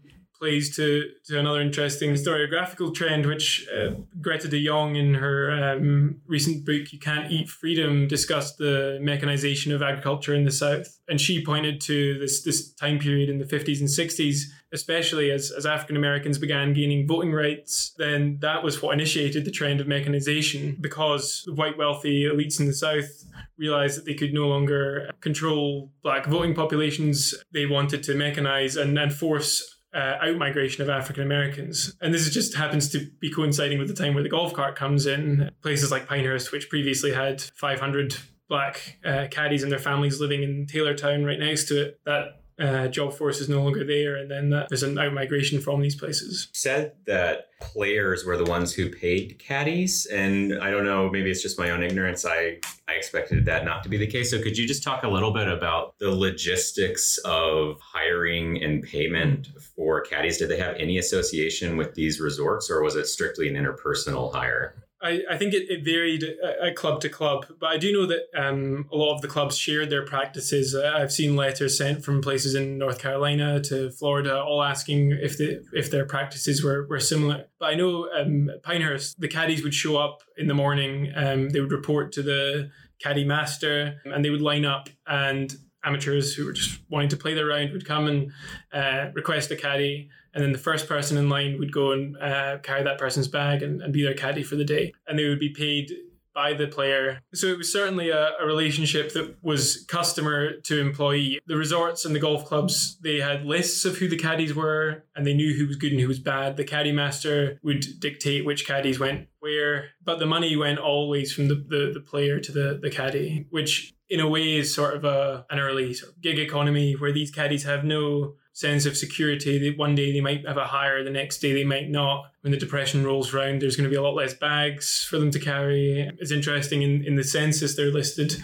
plays 0.45 0.77
to, 0.77 1.09
to 1.25 1.39
another 1.39 1.63
interesting 1.63 2.11
historiographical 2.11 2.95
trend, 2.95 3.25
which 3.25 3.67
uh, 3.75 3.93
Greta 4.21 4.47
de 4.47 4.63
Jong, 4.63 4.95
in 4.95 5.15
her 5.15 5.73
um, 5.73 6.21
recent 6.27 6.67
book, 6.67 6.93
You 6.93 6.99
Can't 6.99 7.33
Eat 7.33 7.49
Freedom, 7.49 8.07
discussed 8.07 8.59
the 8.59 8.99
mechanization 9.01 9.73
of 9.73 9.81
agriculture 9.81 10.35
in 10.35 10.45
the 10.45 10.51
South. 10.51 11.01
And 11.09 11.19
she 11.19 11.43
pointed 11.43 11.81
to 11.83 12.19
this, 12.19 12.43
this 12.43 12.75
time 12.75 12.99
period 12.99 13.31
in 13.31 13.39
the 13.39 13.47
50s 13.47 13.81
and 13.81 13.89
60s, 13.89 14.43
especially 14.71 15.31
as, 15.31 15.51
as 15.51 15.65
African 15.65 15.97
Americans 15.97 16.37
began 16.37 16.75
gaining 16.75 17.09
voting 17.09 17.33
rights. 17.33 17.95
Then 17.97 18.37
that 18.43 18.63
was 18.63 18.83
what 18.83 18.93
initiated 18.93 19.47
the 19.47 19.51
trend 19.51 19.81
of 19.81 19.87
mechanization 19.87 20.77
because 20.79 21.43
the 21.47 21.55
white 21.55 21.79
wealthy 21.79 22.25
elites 22.25 22.61
in 22.61 22.67
the 22.67 22.75
South 22.75 23.25
realized 23.57 23.97
that 23.97 24.05
they 24.05 24.15
could 24.15 24.35
no 24.35 24.49
longer 24.49 25.11
control 25.21 25.91
black 26.03 26.27
voting 26.27 26.55
populations. 26.55 27.35
They 27.53 27.67
wanted 27.67 28.03
to 28.05 28.13
mechanize 28.13 28.81
and, 28.81 28.99
and 28.99 29.13
force 29.13 29.74
uh, 29.95 30.19
outmigration 30.23 30.81
of 30.81 30.89
African 30.89 31.23
Americans. 31.23 31.97
And 32.01 32.13
this 32.13 32.29
just 32.31 32.55
happens 32.55 32.89
to 32.91 33.07
be 33.21 33.31
coinciding 33.31 33.79
with 33.79 33.89
the 33.89 33.95
time 33.95 34.15
where 34.15 34.23
the 34.23 34.29
golf 34.29 34.53
cart 34.53 34.77
comes 34.77 35.07
in. 35.07 35.51
Places 35.63 35.91
like 35.91 36.07
Pinehurst, 36.07 36.53
which 36.53 36.69
previously 36.69 37.13
had 37.13 37.41
500 37.41 38.17
black 38.49 38.99
uh, 39.05 39.27
caddies 39.31 39.63
and 39.63 39.73
their 39.73 39.79
families 39.79 40.21
living 40.21 40.43
in 40.43 40.67
Taylortown 40.67 41.25
right 41.25 41.39
next 41.39 41.65
to 41.69 41.81
it, 41.81 42.01
that 42.05 42.44
uh, 42.59 42.89
job 42.89 43.15
force 43.15 43.41
is 43.41 43.49
no 43.49 43.63
longer 43.63 43.85
there, 43.85 44.17
and 44.17 44.31
then 44.31 44.51
that 44.51 44.69
there's 44.69 44.83
an 44.83 44.99
out 44.99 45.13
migration 45.13 45.61
from 45.61 45.81
these 45.81 45.97
places. 45.97 46.49
Said 46.53 46.93
that 47.07 47.49
players 47.61 48.25
were 48.25 48.37
the 48.37 48.45
ones 48.45 48.73
who 48.73 48.91
paid 48.91 49.39
caddies, 49.39 50.07
and 50.07 50.61
I 50.63 50.71
don't 50.71 50.85
know, 50.85 51.11
maybe 51.11 51.31
it's 51.31 51.43
just 51.43 51.59
my 51.59 51.71
own 51.71 51.83
ignorance. 51.83 52.25
I 52.25 52.59
I 52.87 52.93
expected 52.93 53.47
that 53.47 53.65
not 53.65 53.83
to 53.85 53.89
be 53.89 53.97
the 53.97 54.07
case. 54.07 54.31
So 54.31 54.41
could 54.41 54.57
you 54.57 54.67
just 54.69 54.83
talk 54.83 55.03
a 55.03 55.09
little 55.09 55.33
bit 55.33 55.49
about 55.49 55.99
the 55.99 56.11
logistics 56.11 57.19
of 57.25 57.81
hiring 57.81 58.63
and 58.63 58.83
payment 58.83 59.49
for 59.75 60.01
caddies? 60.03 60.39
Did 60.39 60.51
they 60.51 60.59
have 60.59 60.77
any 60.77 60.99
association 60.99 61.77
with 61.77 61.95
these 61.95 62.21
resorts, 62.21 62.71
or 62.71 62.83
was 62.83 62.97
it 62.97 63.07
strictly 63.07 63.49
an 63.49 63.55
interpersonal 63.55 64.33
hire? 64.33 64.84
I, 65.05 65.21
I 65.31 65.37
think 65.37 65.53
it, 65.53 65.69
it 65.69 65.85
varied 65.85 66.25
at 66.63 66.75
club 66.77 67.01
to 67.03 67.11
club, 67.11 67.47
but 67.61 67.67
I 67.67 67.77
do 67.77 67.93
know 67.93 68.07
that 68.07 68.23
um, 68.35 68.89
a 68.91 68.97
lot 68.97 69.15
of 69.15 69.21
the 69.21 69.29
clubs 69.29 69.59
shared 69.59 69.91
their 69.91 70.05
practices. 70.05 70.75
Uh, 70.75 70.95
I've 70.97 71.13
seen 71.13 71.37
letters 71.37 71.77
sent 71.77 72.03
from 72.03 72.23
places 72.23 72.55
in 72.55 72.79
North 72.79 72.99
Carolina 72.99 73.61
to 73.65 73.91
Florida, 73.91 74.43
all 74.43 74.63
asking 74.63 75.13
if 75.13 75.37
the 75.37 75.63
if 75.73 75.91
their 75.91 76.07
practices 76.07 76.65
were, 76.65 76.87
were 76.89 77.01
similar. 77.01 77.45
But 77.59 77.67
I 77.67 77.75
know 77.75 78.09
um, 78.19 78.51
Pinehurst, 78.63 79.21
the 79.21 79.29
caddies 79.29 79.63
would 79.63 79.75
show 79.75 79.99
up 79.99 80.23
in 80.39 80.49
the 80.49 80.55
morning. 80.55 81.13
Um, 81.15 81.51
they 81.51 81.61
would 81.61 81.73
report 81.73 82.13
to 82.13 82.23
the 82.23 82.71
caddy 82.99 83.25
master, 83.25 84.01
and 84.07 84.25
they 84.25 84.31
would 84.31 84.41
line 84.41 84.65
up 84.65 84.89
and 85.07 85.55
amateurs 85.85 86.35
who 86.35 86.45
were 86.47 86.53
just 86.53 86.81
wanting 86.89 87.09
to 87.11 87.17
play 87.17 87.35
their 87.35 87.47
round 87.47 87.73
would 87.73 87.85
come 87.85 88.07
and 88.07 88.33
uh, 88.73 89.11
request 89.15 89.51
a 89.51 89.57
caddy 89.57 90.09
and 90.35 90.43
then 90.43 90.53
the 90.53 90.59
first 90.59 90.89
person 90.89 91.17
in 91.17 91.29
line 91.29 91.59
would 91.61 91.73
go 91.73 91.93
and 91.93 92.17
uh, 92.17 92.59
carry 92.59 92.83
that 92.83 92.99
person's 92.99 93.29
bag 93.29 93.63
and, 93.63 93.81
and, 93.81 93.93
be 93.93 94.03
their 94.03 94.15
caddy 94.15 94.43
for 94.43 94.57
the 94.57 94.65
day. 94.65 94.93
And 95.07 95.17
they 95.17 95.29
would 95.29 95.39
be 95.39 95.51
paid 95.51 95.93
by 96.35 96.53
the 96.53 96.67
player. 96.67 97.21
So 97.33 97.47
it 97.47 97.59
was 97.59 97.73
certainly 97.73 98.11
a, 98.11 98.33
a, 98.41 98.47
relationship 98.47 99.13
that 99.13 99.37
was 99.43 99.85
customer 99.89 100.61
to 100.65 100.81
employee. 100.81 101.41
The 101.47 101.57
resorts 101.57 102.05
and 102.05 102.15
the 102.15 102.21
golf 102.21 102.45
clubs 102.45 102.99
they 103.03 103.21
had 103.21 103.45
lists 103.45 103.85
of 103.85 103.99
who 103.99 104.09
the 104.09 104.17
caddies 104.17 104.55
were 104.55 105.05
and 105.15 105.27
they 105.27 105.35
knew 105.35 105.55
who 105.55 105.67
was 105.67 105.77
good 105.77 105.93
and 105.93 106.01
who 106.01 106.09
was 106.09 106.19
bad. 106.19 106.57
The 106.57 106.65
caddy 106.65 106.93
master 106.93 107.59
would 107.63 107.85
dictate 108.01 108.45
which 108.45 108.67
caddies 108.67 108.99
went 108.99 109.29
where 109.39 109.91
but 110.03 110.19
the 110.19 110.27
money 110.27 110.57
went 110.57 110.79
always 110.79 111.33
from 111.33 111.49
the, 111.49 111.55
the, 111.55 111.91
the 111.93 112.01
player 112.01 112.41
to 112.41 112.53
the, 112.53 112.79
the 112.83 112.91
caddy 112.91 113.47
which 113.51 113.95
in 114.09 114.21
a 114.21 114.29
way 114.29 114.57
is 114.57 114.75
sort 114.75 114.95
of 114.95 115.05
a, 115.05 115.47
an 115.51 115.59
early 115.59 115.95
sort 115.95 116.13
of 116.13 116.21
gig 116.21 116.39
economy 116.39 116.95
where 116.95 117.13
these 117.13 117.31
caddies 117.31 117.65
have 117.65 117.85
no 117.85 118.35
sense 118.55 118.87
of 118.87 118.97
security 118.97 119.59
that 119.59 119.77
one 119.77 119.97
day 119.97 120.13
they 120.13 120.21
might 120.21 120.47
have 120.47 120.57
a 120.57 120.65
hire, 120.65 121.03
the 121.03 121.11
next 121.11 121.39
day 121.39 121.53
they 121.53 121.65
might 121.65 121.91
not. 121.91 122.31
When 122.41 122.53
the 122.53 122.57
depression 122.57 123.05
rolls 123.05 123.35
around, 123.35 123.61
there's 123.61 123.77
going 123.77 123.85
to 123.85 123.91
be 123.91 123.97
a 123.97 124.03
lot 124.03 124.15
less 124.15 124.33
bags 124.33 125.05
for 125.05 125.19
them 125.19 125.31
to 125.33 125.41
carry. 125.41 126.09
It's 126.19 126.31
interesting 126.31 126.83
in, 126.83 127.05
in 127.05 127.17
the 127.17 127.25
census, 127.25 127.77
they're 127.77 127.93
listed 127.93 128.37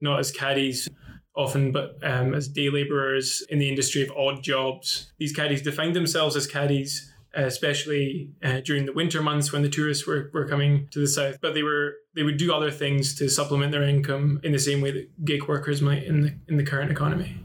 not 0.00 0.18
as 0.18 0.32
caddies 0.32 0.88
often, 1.36 1.70
but 1.70 1.96
um, 2.02 2.34
as 2.34 2.48
day 2.48 2.70
labourers 2.70 3.42
in 3.48 3.60
the 3.60 3.68
industry 3.68 4.02
of 4.02 4.10
odd 4.10 4.42
jobs. 4.42 5.12
These 5.18 5.32
caddies 5.32 5.62
defined 5.62 5.96
themselves 5.96 6.36
as 6.36 6.46
caddies. 6.46 7.08
Uh, 7.34 7.44
especially 7.44 8.30
uh, 8.42 8.60
during 8.60 8.84
the 8.84 8.92
winter 8.92 9.22
months 9.22 9.54
when 9.54 9.62
the 9.62 9.68
tourists 9.70 10.06
were, 10.06 10.30
were 10.34 10.46
coming 10.46 10.86
to 10.90 10.98
the 10.98 11.08
south, 11.08 11.38
but 11.40 11.54
they 11.54 11.62
were 11.62 11.94
they 12.14 12.22
would 12.22 12.36
do 12.36 12.52
other 12.52 12.70
things 12.70 13.14
to 13.14 13.26
supplement 13.26 13.72
their 13.72 13.84
income 13.84 14.38
in 14.42 14.52
the 14.52 14.58
same 14.58 14.82
way 14.82 14.90
that 14.90 15.24
gig 15.24 15.48
workers 15.48 15.80
might 15.80 16.02
in 16.02 16.20
the 16.20 16.34
in 16.46 16.58
the 16.58 16.62
current 16.62 16.90
economy. 16.90 17.42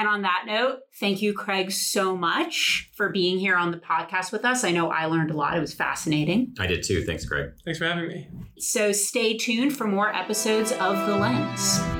And 0.00 0.08
on 0.08 0.22
that 0.22 0.44
note, 0.46 0.78
thank 0.98 1.20
you, 1.20 1.34
Craig, 1.34 1.70
so 1.70 2.16
much 2.16 2.88
for 2.94 3.10
being 3.10 3.38
here 3.38 3.54
on 3.54 3.70
the 3.70 3.76
podcast 3.76 4.32
with 4.32 4.46
us. 4.46 4.64
I 4.64 4.70
know 4.70 4.90
I 4.90 5.04
learned 5.04 5.30
a 5.30 5.36
lot. 5.36 5.54
It 5.54 5.60
was 5.60 5.74
fascinating. 5.74 6.54
I 6.58 6.66
did 6.66 6.82
too. 6.82 7.04
Thanks, 7.04 7.26
Craig. 7.26 7.50
Thanks 7.66 7.78
for 7.78 7.84
having 7.84 8.08
me. 8.08 8.26
So 8.56 8.92
stay 8.92 9.36
tuned 9.36 9.76
for 9.76 9.86
more 9.86 10.10
episodes 10.10 10.72
of 10.72 11.06
The 11.06 11.16
Lens. 11.16 11.99